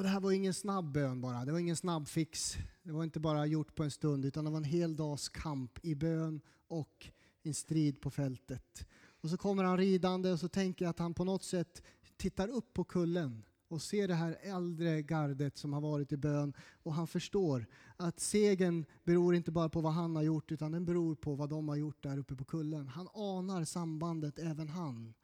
Och 0.00 0.04
det 0.04 0.10
här 0.10 0.20
var 0.20 0.32
ingen 0.32 0.54
snabb 0.54 0.92
bön 0.92 1.20
bara, 1.20 1.44
det 1.44 1.52
var 1.52 1.58
ingen 1.58 1.76
snabb 1.76 2.08
fix. 2.08 2.56
Det 2.82 2.92
var 2.92 3.04
inte 3.04 3.20
bara 3.20 3.46
gjort 3.46 3.74
på 3.74 3.82
en 3.82 3.90
stund 3.90 4.24
utan 4.24 4.44
det 4.44 4.50
var 4.50 4.56
en 4.58 4.64
hel 4.64 4.96
dags 4.96 5.28
kamp 5.28 5.78
i 5.82 5.94
bön 5.94 6.40
och 6.68 7.06
en 7.42 7.54
strid 7.54 8.00
på 8.00 8.10
fältet. 8.10 8.86
Och 9.20 9.30
så 9.30 9.36
kommer 9.36 9.64
han 9.64 9.76
ridande 9.76 10.32
och 10.32 10.40
så 10.40 10.48
tänker 10.48 10.84
jag 10.84 10.90
att 10.90 10.98
han 10.98 11.14
på 11.14 11.24
något 11.24 11.42
sätt 11.42 11.82
tittar 12.16 12.48
upp 12.48 12.72
på 12.72 12.84
kullen 12.84 13.44
och 13.68 13.82
ser 13.82 14.08
det 14.08 14.14
här 14.14 14.36
äldre 14.42 15.02
gardet 15.02 15.58
som 15.58 15.72
har 15.72 15.80
varit 15.80 16.12
i 16.12 16.16
bön 16.16 16.52
och 16.82 16.94
han 16.94 17.06
förstår 17.06 17.66
att 17.96 18.20
segern 18.20 18.84
beror 19.04 19.34
inte 19.34 19.50
bara 19.50 19.68
på 19.68 19.80
vad 19.80 19.92
han 19.92 20.16
har 20.16 20.22
gjort 20.22 20.52
utan 20.52 20.72
den 20.72 20.84
beror 20.84 21.14
på 21.14 21.34
vad 21.34 21.50
de 21.50 21.68
har 21.68 21.76
gjort 21.76 22.02
där 22.02 22.18
uppe 22.18 22.36
på 22.36 22.44
kullen. 22.44 22.88
Han 22.88 23.08
anar 23.14 23.64
sambandet 23.64 24.38
även 24.38 24.68
han. 24.68 25.14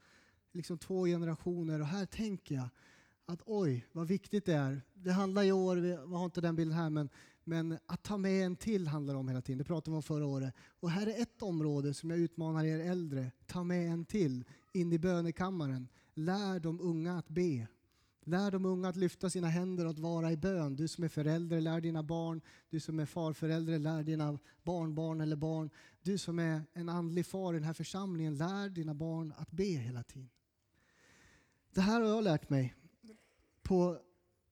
Liksom 0.52 0.78
två 0.78 1.06
generationer 1.06 1.80
och 1.80 1.86
här 1.86 2.06
tänker 2.06 2.54
jag 2.54 2.68
att 3.26 3.42
oj 3.44 3.86
vad 3.92 4.06
viktigt 4.06 4.44
det 4.44 4.54
är. 4.54 4.82
Det 4.94 5.12
handlar 5.12 5.42
i 5.42 5.52
år, 5.52 5.76
vi 5.76 6.14
har 6.14 6.24
inte 6.24 6.40
den 6.40 6.56
bilden 6.56 6.78
här 6.78 6.90
men, 6.90 7.08
men 7.44 7.78
att 7.86 8.02
ta 8.02 8.16
med 8.16 8.46
en 8.46 8.56
till 8.56 8.88
handlar 8.88 9.14
om 9.14 9.28
hela 9.28 9.40
tiden. 9.40 9.58
Det 9.58 9.64
pratade 9.64 9.90
vi 9.90 9.96
om 9.96 10.02
förra 10.02 10.26
året. 10.26 10.54
Och 10.80 10.90
här 10.90 11.06
är 11.06 11.22
ett 11.22 11.42
område 11.42 11.94
som 11.94 12.10
jag 12.10 12.18
utmanar 12.18 12.64
er 12.64 12.78
äldre. 12.78 13.32
Ta 13.46 13.64
med 13.64 13.92
en 13.92 14.04
till 14.04 14.44
in 14.72 14.92
i 14.92 14.98
bönekammaren. 14.98 15.88
Lär 16.14 16.60
de 16.60 16.80
unga 16.80 17.18
att 17.18 17.28
be. 17.28 17.66
Lär 18.24 18.50
de 18.50 18.64
unga 18.64 18.88
att 18.88 18.96
lyfta 18.96 19.30
sina 19.30 19.48
händer 19.48 19.84
och 19.84 19.90
att 19.90 19.98
vara 19.98 20.32
i 20.32 20.36
bön. 20.36 20.76
Du 20.76 20.88
som 20.88 21.04
är 21.04 21.08
förälder, 21.08 21.60
lär 21.60 21.80
dina 21.80 22.02
barn. 22.02 22.40
Du 22.70 22.80
som 22.80 23.00
är 23.00 23.06
farförälder, 23.06 23.78
lär 23.78 24.02
dina 24.02 24.38
barnbarn 24.62 25.20
eller 25.20 25.36
barn. 25.36 25.70
Du 26.02 26.18
som 26.18 26.38
är 26.38 26.62
en 26.72 26.88
andlig 26.88 27.26
far 27.26 27.54
i 27.54 27.56
den 27.56 27.66
här 27.66 27.72
församlingen, 27.72 28.36
lär 28.36 28.68
dina 28.68 28.94
barn 28.94 29.34
att 29.36 29.50
be 29.50 29.64
hela 29.64 30.02
tiden. 30.02 30.30
Det 31.74 31.80
här 31.80 32.00
har 32.00 32.08
jag 32.08 32.24
lärt 32.24 32.50
mig 32.50 32.74
på 33.66 33.98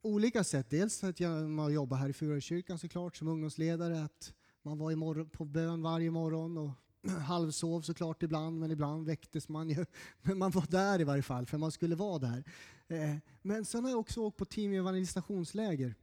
olika 0.03 0.45
sätt. 0.45 0.71
Dels 0.71 1.05
att 1.05 1.21
jag 1.21 1.73
jobbar 1.73 1.97
här 1.97 2.09
i 2.09 2.13
Furukyrkan 2.13 2.79
såklart 2.79 3.17
som 3.17 3.29
ungdomsledare. 3.29 4.05
Att 4.05 4.35
man 4.63 4.79
var 4.79 5.25
på 5.25 5.45
bön 5.45 5.83
varje 5.83 6.11
morgon 6.11 6.59
och 6.59 6.71
halvsov 7.11 7.83
såklart 7.83 8.23
ibland, 8.23 8.61
men 8.61 8.71
ibland 8.71 9.07
väcktes 9.07 9.49
man 9.49 9.69
ju. 9.69 9.85
Men 10.23 10.39
man 10.39 10.51
var 10.51 10.67
där 10.71 11.01
i 11.01 11.05
varje 11.05 11.23
fall, 11.23 11.47
för 11.47 11.59
man 11.59 11.73
skulle 11.73 11.95
vara 11.95 12.19
där. 12.19 12.45
Eh, 12.89 13.17
men 13.43 13.65
sen 13.65 13.85
har 13.85 13.91
jag 13.91 14.01
också 14.01 14.21
åkt 14.21 14.37
på 14.37 14.45
team 14.45 14.73
evangelisationsläger. 14.73 15.95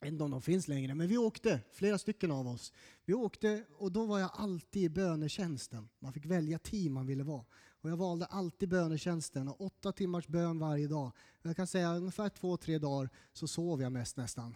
Jag 0.00 0.06
vet 0.06 0.12
inte 0.12 0.24
om 0.24 0.30
de 0.30 0.42
finns 0.42 0.68
längre, 0.68 0.94
men 0.94 1.08
vi 1.08 1.18
åkte, 1.18 1.60
flera 1.72 1.98
stycken 1.98 2.30
av 2.30 2.48
oss. 2.48 2.72
Vi 3.04 3.14
åkte 3.14 3.64
och 3.78 3.92
då 3.92 4.06
var 4.06 4.18
jag 4.18 4.30
alltid 4.34 4.82
i 4.82 4.88
bönetjänsten. 4.88 5.88
Man 5.98 6.12
fick 6.12 6.26
välja 6.26 6.58
team 6.58 6.92
man 6.92 7.06
ville 7.06 7.24
vara. 7.24 7.44
Och 7.88 7.92
jag 7.92 7.96
valde 7.96 8.26
alltid 8.26 8.68
bönetjänsten 8.68 9.48
och 9.48 9.60
åtta 9.60 9.92
timmars 9.92 10.26
bön 10.26 10.58
varje 10.58 10.86
dag. 10.86 11.12
Jag 11.42 11.56
kan 11.56 11.66
säga 11.66 11.96
ungefär 11.96 12.28
två, 12.28 12.56
tre 12.56 12.78
dagar 12.78 13.10
så 13.32 13.48
sov 13.48 13.82
jag 13.82 13.92
mest 13.92 14.16
nästan. 14.16 14.54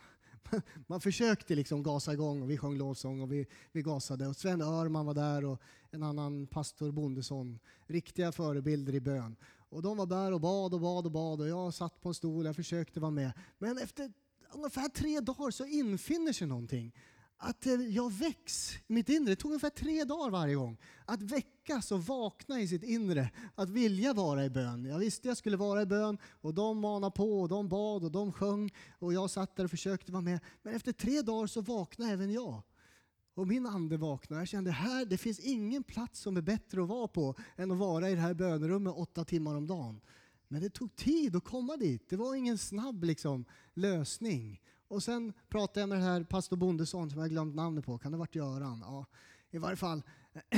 Man 0.87 1.01
försökte 1.01 1.55
liksom 1.55 1.83
gasa 1.83 2.13
igång 2.13 2.43
och 2.43 2.51
vi 2.51 2.59
sjöng 2.59 2.79
lovsång 2.79 3.21
och 3.21 3.33
vi, 3.33 3.47
vi 3.73 3.83
gasade. 3.83 4.27
Och 4.27 4.37
Sven 4.37 4.63
Örman 4.63 5.07
var 5.07 5.15
där 5.15 5.45
och 5.45 5.61
en 5.91 6.03
annan 6.03 6.47
pastor 6.47 6.91
Bondesson. 6.91 7.59
Riktiga 7.87 8.33
förebilder 8.33 8.95
i 8.95 9.01
bön. 9.01 9.37
Och 9.69 9.83
de 9.83 9.97
var 9.97 10.07
där 10.07 10.33
och 10.33 10.41
bad 10.41 10.75
och 10.75 10.81
bad 10.81 11.07
och 11.07 11.13
bad 11.13 11.41
och 11.41 11.49
jag 11.49 11.75
satt 11.75 12.01
på 12.01 12.09
en 12.09 12.15
stol 12.15 12.45
och 12.45 12.49
jag 12.49 12.57
försökte 12.57 13.01
vara 13.01 13.11
med. 13.11 13.33
Men 13.59 13.79
efter 13.79 14.13
ungefär 14.55 14.89
tre 14.89 15.21
dagar 15.21 15.51
så 15.51 15.67
infinner 15.67 16.33
sig 16.33 16.47
någonting 16.47 16.95
att 17.43 17.67
eh, 17.67 17.73
jag 17.73 18.13
väcks 18.13 18.77
i 18.87 18.93
mitt 18.93 19.09
inre. 19.09 19.33
Det 19.33 19.37
tog 19.37 19.51
ungefär 19.51 19.71
tre 19.71 20.05
dagar 20.05 20.31
varje 20.31 20.55
gång. 20.55 20.79
Att 21.05 21.23
väckas 21.23 21.93
och 21.93 22.05
vakna 22.05 22.61
i 22.61 22.69
sitt 22.69 22.83
inre. 22.83 23.31
Att 23.55 23.71
vilja 23.71 24.13
vara 24.13 24.45
i 24.45 24.51
bön. 24.51 24.85
Jag 24.85 24.99
visste 24.99 25.29
jag 25.29 25.37
skulle 25.37 25.57
vara 25.57 25.83
i 25.83 25.87
bön 25.87 26.19
och 26.41 26.55
de 26.55 26.79
manade 26.79 27.17
på 27.17 27.41
och 27.41 27.49
de 27.49 27.69
bad 27.69 28.05
och 28.05 28.13
de 28.13 28.33
sjöng 28.33 28.71
och 28.99 29.13
jag 29.13 29.31
satt 29.31 29.57
där 29.57 29.65
och 29.65 29.71
försökte 29.71 30.13
vara 30.13 30.23
med. 30.23 30.41
Men 30.63 30.75
efter 30.75 30.93
tre 30.93 31.23
dagar 31.23 31.47
så 31.47 31.61
vaknade 31.61 32.13
även 32.13 32.33
jag. 32.33 32.63
Och 33.35 33.47
min 33.47 33.67
ande 33.67 33.97
vaknade. 33.97 34.41
Jag 34.41 34.49
kände 34.49 34.71
här, 34.71 35.05
det 35.05 35.19
finns 35.19 35.41
ingen 35.41 35.83
plats 35.83 36.21
som 36.21 36.37
är 36.37 36.43
bättre 36.43 36.83
att 36.83 36.89
vara 36.89 37.09
på 37.09 37.35
än 37.57 37.71
att 37.71 37.79
vara 37.79 38.11
i 38.11 38.15
det 38.15 38.21
här 38.21 38.35
bönerummet 38.35 38.95
åtta 38.97 39.25
timmar 39.25 39.55
om 39.55 39.67
dagen. 39.67 40.01
Men 40.49 40.61
det 40.61 40.71
tog 40.71 40.97
tid 40.97 41.37
att 41.37 41.45
komma 41.45 41.77
dit. 41.77 42.09
Det 42.09 42.17
var 42.17 42.35
ingen 42.35 42.59
snabb 42.59 43.05
liksom, 43.05 43.45
lösning. 43.75 44.61
Och 44.93 45.03
sen 45.03 45.33
pratade 45.49 45.81
jag 45.81 45.89
med 45.89 45.99
den 45.99 46.07
här 46.07 46.25
pastor 46.25 46.57
Bondesson 46.57 47.11
som 47.11 47.21
jag 47.21 47.31
glömt 47.31 47.55
namnet 47.55 47.85
på. 47.85 47.99
Kan 47.99 48.13
det 48.13 48.17
ha 48.17 48.21
varit 48.21 48.35
Göran? 48.35 48.81
Ja, 48.87 49.07
i 49.51 49.59
varje 49.59 49.77
fall. 49.77 50.03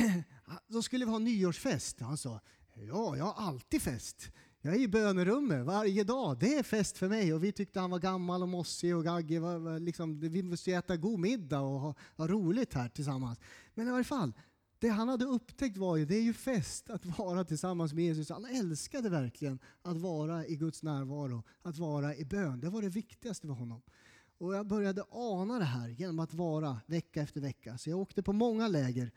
Då 0.69 0.83
skulle 0.83 1.05
vi 1.05 1.11
ha 1.11 1.19
nyårsfest. 1.19 2.01
Han 2.01 2.17
sa, 2.17 2.41
ja, 2.75 3.17
jag 3.17 3.25
har 3.25 3.47
alltid 3.47 3.83
fest. 3.83 4.31
Jag 4.61 4.75
är 4.75 4.81
i 4.81 4.89
bönerummet 4.89 5.67
varje 5.67 6.05
dag. 6.05 6.39
Det 6.39 6.55
är 6.55 6.63
fest 6.63 6.99
för 6.99 7.09
mig. 7.09 7.35
Och 7.35 7.45
vi 7.45 7.53
tyckte 7.53 7.81
han 7.81 7.91
var 7.91 7.99
gammal 7.99 8.43
och 8.43 8.49
mossig 8.49 8.97
och 8.97 9.05
gaggig. 9.05 9.41
Liksom, 9.81 10.21
vi 10.21 10.43
måste 10.43 10.73
äta 10.73 10.97
god 10.97 11.21
middag 11.21 11.61
och 11.61 11.81
ha, 11.81 11.95
ha 12.17 12.29
roligt 12.29 12.75
här 12.75 12.89
tillsammans. 12.89 13.39
Men 13.75 13.89
i 13.89 13.91
varje 13.91 14.05
fall, 14.05 14.33
det 14.79 14.89
han 14.89 15.09
hade 15.09 15.25
upptäckt 15.25 15.77
var 15.77 15.97
ju, 15.97 16.05
det 16.05 16.17
är 16.17 16.23
ju 16.23 16.33
fest 16.33 16.91
att 16.91 17.19
vara 17.19 17.45
tillsammans 17.45 17.93
med 17.93 18.05
Jesus. 18.05 18.31
Han 18.31 18.45
älskade 18.45 19.09
verkligen 19.09 19.59
att 19.83 19.97
vara 19.97 20.47
i 20.47 20.57
Guds 20.57 20.83
närvaro, 20.83 21.43
att 21.63 21.79
vara 21.79 22.17
i 22.17 22.25
bön. 22.25 22.61
Det 22.61 22.71
var 22.71 22.83
det 22.83 22.89
viktigaste 22.89 23.47
för 23.47 23.55
honom. 23.55 23.83
Och 24.45 24.55
jag 24.55 24.67
började 24.67 25.05
ana 25.11 25.59
det 25.59 25.65
här 25.65 25.89
genom 25.89 26.19
att 26.19 26.35
vara 26.35 26.81
vecka 26.87 27.23
efter 27.23 27.41
vecka. 27.41 27.79
Så 27.79 27.91
jag 27.91 27.99
åkte 27.99 28.23
på 28.23 28.33
många 28.33 28.69
läger 28.69 29.13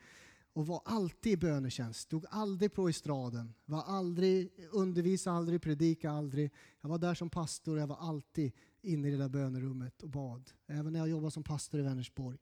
och 0.52 0.66
var 0.66 0.82
alltid 0.84 1.32
i 1.32 1.36
bönetjänst. 1.36 2.00
Stod 2.00 2.26
aldrig 2.30 2.72
på 2.72 2.88
estraden. 2.88 3.54
Var 3.64 3.82
aldrig, 3.82 4.50
undervisade 4.72 5.36
aldrig, 5.36 5.62
predikade 5.62 6.14
aldrig. 6.14 6.50
Jag 6.80 6.88
var 6.88 6.98
där 6.98 7.14
som 7.14 7.30
pastor 7.30 7.74
och 7.74 7.80
jag 7.82 7.86
var 7.86 7.96
alltid 7.96 8.52
inne 8.82 9.08
i 9.08 9.10
det 9.10 9.16
där 9.16 9.28
bönerummet 9.28 10.02
och 10.02 10.10
bad. 10.10 10.50
Även 10.66 10.92
när 10.92 11.00
jag 11.00 11.08
jobbade 11.08 11.30
som 11.30 11.42
pastor 11.42 11.80
i 11.80 11.82
Vänersborg. 11.82 12.38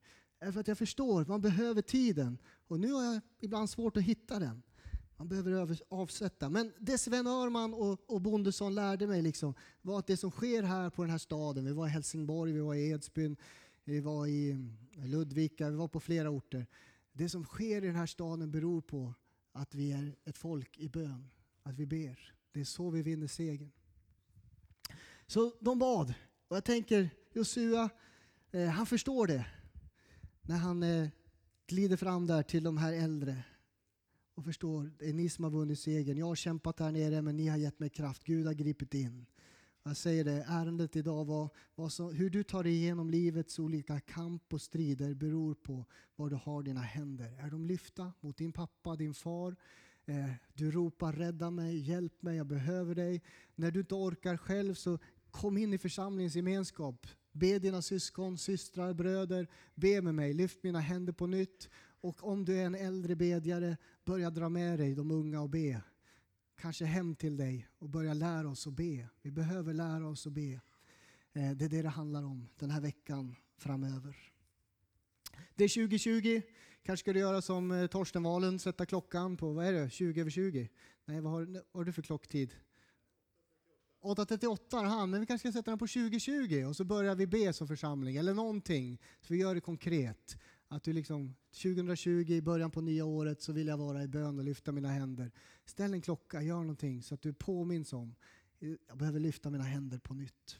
För 0.53 0.61
att 0.61 0.69
jag 0.69 0.79
förstår, 0.79 1.25
man 1.25 1.41
behöver 1.41 1.83
tiden. 1.83 2.39
Och 2.69 2.81
nu 2.81 2.93
har 2.93 3.05
jag 3.05 3.21
ibland 3.41 3.71
svårt 3.71 3.97
att 3.97 4.03
hitta 4.03 4.39
den. 4.39 4.63
Man 5.17 5.29
behöver 5.29 5.81
avsätta. 5.89 6.51
Men 6.51 6.73
det 6.79 6.99
Sven 6.99 7.27
Örman 7.27 7.75
och, 7.75 8.11
och 8.11 8.21
Bondesson 8.21 8.75
lärde 8.75 9.07
mig 9.07 9.23
liksom, 9.23 9.55
var 9.83 9.99
att 9.99 10.07
det 10.07 10.17
som 10.17 10.31
sker 10.31 10.63
här 10.63 10.91
på 10.91 11.03
den 11.03 11.11
här 11.11 11.19
staden, 11.19 11.65
vi 11.65 11.73
var 11.73 11.87
i 11.87 11.91
Helsingborg, 11.91 12.53
vi 12.53 12.61
var 12.61 12.75
i 12.75 12.91
Edsbyn, 12.91 13.37
vi 13.85 14.01
var 14.01 14.27
i 14.27 14.51
eh, 14.97 15.07
Ludvika, 15.07 15.71
vi 15.71 15.77
var 15.77 15.89
på 15.89 16.01
flera 16.01 16.31
orter. 16.31 16.67
Det 17.13 17.29
som 17.29 17.45
sker 17.45 17.85
i 17.85 17.87
den 17.87 17.97
här 17.97 18.07
staden 18.07 18.51
beror 18.51 18.81
på 18.81 19.15
att 19.53 19.75
vi 19.75 19.93
är 19.93 20.17
ett 20.25 20.39
folk 20.39 20.79
i 20.79 20.89
bön, 20.89 21.31
att 21.63 21.75
vi 21.75 21.87
ber. 21.87 22.35
Det 22.53 22.61
är 22.61 22.65
så 22.65 22.91
vi 22.91 23.03
vinner 23.03 23.27
segern. 23.27 23.71
Så 25.27 25.53
de 25.61 25.79
bad. 25.79 26.15
Och 26.49 26.57
jag 26.57 26.65
tänker, 26.65 27.11
Josua, 27.33 27.91
eh, 28.51 28.67
han 28.67 28.87
förstår 28.87 29.27
det. 29.27 29.47
När 30.43 30.57
han 30.57 30.83
eh, 30.83 31.09
glider 31.67 31.97
fram 31.97 32.27
där 32.27 32.43
till 32.43 32.65
de 32.65 32.79
här 32.79 32.93
äldre 32.93 33.45
och 34.37 34.45
förstår, 34.45 34.93
det 34.99 35.09
är 35.09 35.13
ni 35.13 35.29
som 35.29 35.45
har 35.45 35.51
vunnit 35.51 35.79
segern. 35.79 36.19
Jag 36.19 36.27
har 36.27 36.35
kämpat 36.35 36.81
här 36.81 36.93
nere 36.93 37.23
men 37.23 37.37
ni 37.37 37.47
har 37.47 37.57
gett 37.57 37.79
mig 37.79 37.91
kraft. 37.91 38.25
Gud 38.25 38.47
har 38.47 38.55
gripit 38.55 38.95
in. 38.95 39.27
Jag 39.83 39.97
säger 39.97 40.25
det, 40.25 40.45
ärendet 40.49 40.97
idag 40.97 41.25
var, 41.25 41.51
var 41.75 41.89
så, 41.89 42.11
hur 42.11 42.31
du 42.31 42.43
tar 42.43 42.65
dig 42.65 42.73
igenom 42.73 43.11
livets 43.11 43.59
olika 43.59 44.01
kamp 44.01 44.53
och 44.53 44.61
strider 44.61 45.15
beror 45.15 45.55
på 45.55 45.85
var 46.17 46.31
du 46.31 46.37
har 46.37 46.63
dina 46.63 46.81
händer. 46.81 47.37
Är 47.39 47.51
de 47.51 47.67
lyfta 47.67 48.13
mot 48.21 48.37
din 48.37 48.53
pappa, 48.53 48.97
din 48.97 49.15
far? 49.15 49.57
Eh, 50.07 50.31
du 50.55 50.71
ropar 50.71 51.13
rädda 51.13 51.51
mig, 51.51 51.79
hjälp 51.79 52.23
mig, 52.23 52.37
jag 52.37 52.47
behöver 52.47 52.95
dig. 52.95 53.23
När 53.55 53.71
du 53.71 53.81
inte 53.81 53.95
orkar 53.95 54.37
själv 54.37 54.75
så 54.75 54.99
kom 55.31 55.59
in 55.59 55.73
i 55.73 55.79
församlingens 55.79 56.37
gemenskap. 56.37 57.07
Be 57.33 57.59
dina 57.59 57.83
syskon, 57.83 58.39
systrar, 58.39 58.95
bröder, 58.95 59.49
be 59.75 60.03
med 60.03 60.15
mig, 60.15 60.33
lyft 60.33 60.63
mina 60.63 60.81
händer 60.81 61.13
på 61.13 61.27
nytt. 61.27 61.69
Och 62.07 62.29
om 62.29 62.45
du 62.45 62.59
är 62.59 62.67
en 62.67 62.75
äldre 62.75 63.17
bedjare, 63.17 63.77
börja 64.05 64.31
dra 64.31 64.49
med 64.49 64.79
dig 64.79 64.95
de 64.95 65.11
unga 65.11 65.41
och 65.41 65.51
be. 65.51 65.83
Kanske 66.57 66.85
hem 66.85 67.15
till 67.15 67.37
dig 67.37 67.69
och 67.79 67.89
börja 67.89 68.15
lära 68.15 68.49
oss 68.49 68.67
att 68.67 68.73
be. 68.73 69.09
Vi 69.23 69.31
behöver 69.31 69.75
lära 69.75 70.09
oss 70.09 70.27
att 70.27 70.33
be. 70.33 70.61
Eh, 71.33 71.51
det 71.51 71.65
är 71.65 71.69
det 71.69 71.83
det 71.83 71.89
handlar 71.89 72.23
om 72.23 72.49
den 72.59 72.71
här 72.71 72.81
veckan 72.81 73.37
framöver. 73.57 74.17
Det 75.55 75.65
är 75.65 75.69
2020. 75.69 76.43
Kanske 76.83 77.05
ska 77.05 77.13
du 77.13 77.19
göra 77.19 77.43
som 77.43 77.71
eh, 77.71 77.87
Torsten 77.87 78.23
Wahlund, 78.23 78.61
sätta 78.61 78.87
klockan 78.87 79.37
på, 79.37 79.53
vad 79.53 79.67
är 79.67 79.73
det, 79.73 79.91
20 79.91 80.21
över 80.21 80.31
20? 80.31 80.69
Nej, 81.05 81.21
vad 81.21 81.33
har, 81.33 81.45
vad 81.47 81.63
har 81.73 81.85
du 81.85 81.93
för 81.93 82.03
klocktid? 82.03 82.55
8.38 84.03 84.77
har 84.77 84.85
han, 84.85 85.11
men 85.11 85.21
vi 85.21 85.27
kanske 85.27 85.49
ska 85.49 85.59
sätta 85.59 85.71
den 85.71 85.79
på 85.79 85.87
2020 85.87 86.65
och 86.69 86.77
så 86.77 86.85
börjar 86.85 87.15
vi 87.15 87.27
be 87.27 87.53
som 87.53 87.69
församling 87.69 88.17
eller 88.17 88.35
någonting. 88.35 89.01
Så 89.21 89.33
vi 89.33 89.41
gör 89.41 89.55
det 89.55 89.61
konkret. 89.61 90.37
Att 90.69 90.83
du 90.83 90.93
liksom 90.93 91.35
2020, 91.51 92.33
i 92.33 92.43
början 92.43 92.71
på 92.71 92.81
nya 92.81 93.05
året, 93.05 93.43
så 93.43 93.53
vill 93.53 93.67
jag 93.67 93.77
vara 93.77 94.03
i 94.03 94.09
bön 94.09 94.39
och 94.39 94.45
lyfta 94.45 94.73
mina 94.73 94.89
händer. 94.89 95.31
Ställ 95.65 95.95
en 95.95 96.01
klocka, 96.01 96.43
gör 96.43 96.61
någonting 96.61 97.03
så 97.03 97.15
att 97.15 97.23
du 97.23 97.33
påminns 97.33 97.93
om 97.93 98.15
jag 98.89 98.99
behöver 98.99 99.21
lyfta 99.21 99.51
mina 99.51 99.65
händer 99.65 99.99
på 99.99 100.15
nytt. 100.15 100.59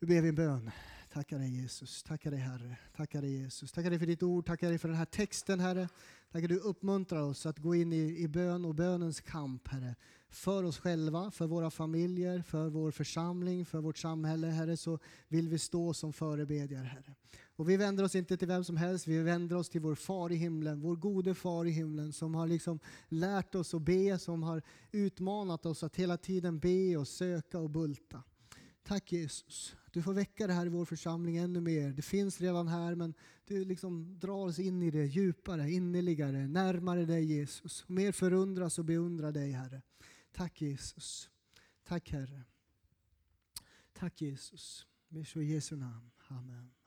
Nu 0.00 0.08
ber 0.08 0.22
vi 0.22 0.28
en 0.28 0.34
bön. 0.34 0.70
Tackar 1.12 1.38
dig 1.38 1.60
Jesus, 1.60 2.02
tackar 2.02 2.30
dig 2.30 2.40
Herre, 2.40 2.76
tackar 2.96 3.22
dig 3.22 3.32
Jesus, 3.32 3.72
tackar 3.72 3.90
dig 3.90 3.98
för 3.98 4.06
ditt 4.06 4.22
ord, 4.22 4.46
tackar 4.46 4.68
dig 4.68 4.78
för 4.78 4.88
den 4.88 4.96
här 4.96 5.04
texten 5.04 5.60
Herre. 5.60 5.88
Tackar 6.32 6.48
du 6.48 6.58
uppmuntrar 6.58 7.22
oss 7.22 7.46
att 7.46 7.58
gå 7.58 7.74
in 7.74 7.92
i, 7.92 8.22
i 8.22 8.28
bön 8.28 8.64
och 8.64 8.74
bönens 8.74 9.20
kamp 9.20 9.68
Herre. 9.68 9.96
För 10.28 10.64
oss 10.64 10.78
själva, 10.78 11.30
för 11.30 11.46
våra 11.46 11.70
familjer, 11.70 12.42
för 12.42 12.68
vår 12.68 12.90
församling, 12.90 13.66
för 13.66 13.80
vårt 13.80 13.98
samhälle 13.98 14.46
Herre 14.46 14.76
så 14.76 14.98
vill 15.28 15.48
vi 15.48 15.58
stå 15.58 15.94
som 15.94 16.12
förebedjare 16.12 16.86
Herre. 16.86 17.14
Och 17.58 17.68
vi 17.68 17.76
vänder 17.76 18.04
oss 18.04 18.14
inte 18.14 18.36
till 18.36 18.48
vem 18.48 18.64
som 18.64 18.76
helst, 18.76 19.06
vi 19.06 19.22
vänder 19.22 19.56
oss 19.56 19.68
till 19.68 19.80
vår 19.80 19.94
far 19.94 20.32
i 20.32 20.36
himlen, 20.36 20.80
vår 20.80 20.96
gode 20.96 21.34
far 21.34 21.64
i 21.64 21.70
himlen 21.70 22.12
som 22.12 22.34
har 22.34 22.46
liksom 22.46 22.80
lärt 23.08 23.54
oss 23.54 23.74
att 23.74 23.82
be, 23.82 24.18
som 24.18 24.42
har 24.42 24.62
utmanat 24.92 25.66
oss 25.66 25.82
att 25.82 25.96
hela 25.96 26.16
tiden 26.16 26.58
be 26.58 26.96
och 26.96 27.08
söka 27.08 27.58
och 27.58 27.70
bulta. 27.70 28.22
Tack 28.82 29.12
Jesus. 29.12 29.76
Du 29.90 30.02
får 30.02 30.12
väcka 30.12 30.46
det 30.46 30.52
här 30.52 30.66
i 30.66 30.68
vår 30.68 30.84
församling 30.84 31.36
ännu 31.36 31.60
mer. 31.60 31.90
Det 31.90 32.02
finns 32.02 32.40
redan 32.40 32.68
här 32.68 32.94
men 32.94 33.14
du 33.44 33.64
liksom 33.64 34.18
drar 34.18 34.46
oss 34.46 34.58
in 34.58 34.82
i 34.82 34.90
det 34.90 35.04
djupare, 35.04 35.70
innerligare, 35.70 36.46
närmare 36.46 37.04
dig 37.04 37.24
Jesus. 37.24 37.84
Mer 37.88 38.12
förundras 38.12 38.78
och 38.78 38.84
beundra 38.84 39.32
dig 39.32 39.52
Herre. 39.52 39.82
Tack 40.32 40.60
Jesus. 40.60 41.30
Tack 41.84 42.10
Herre. 42.10 42.44
Tack 43.92 44.20
Jesus. 44.20 44.86
I 45.34 45.42
Jesu 45.42 45.76
namn. 45.76 46.10
Amen. 46.28 46.77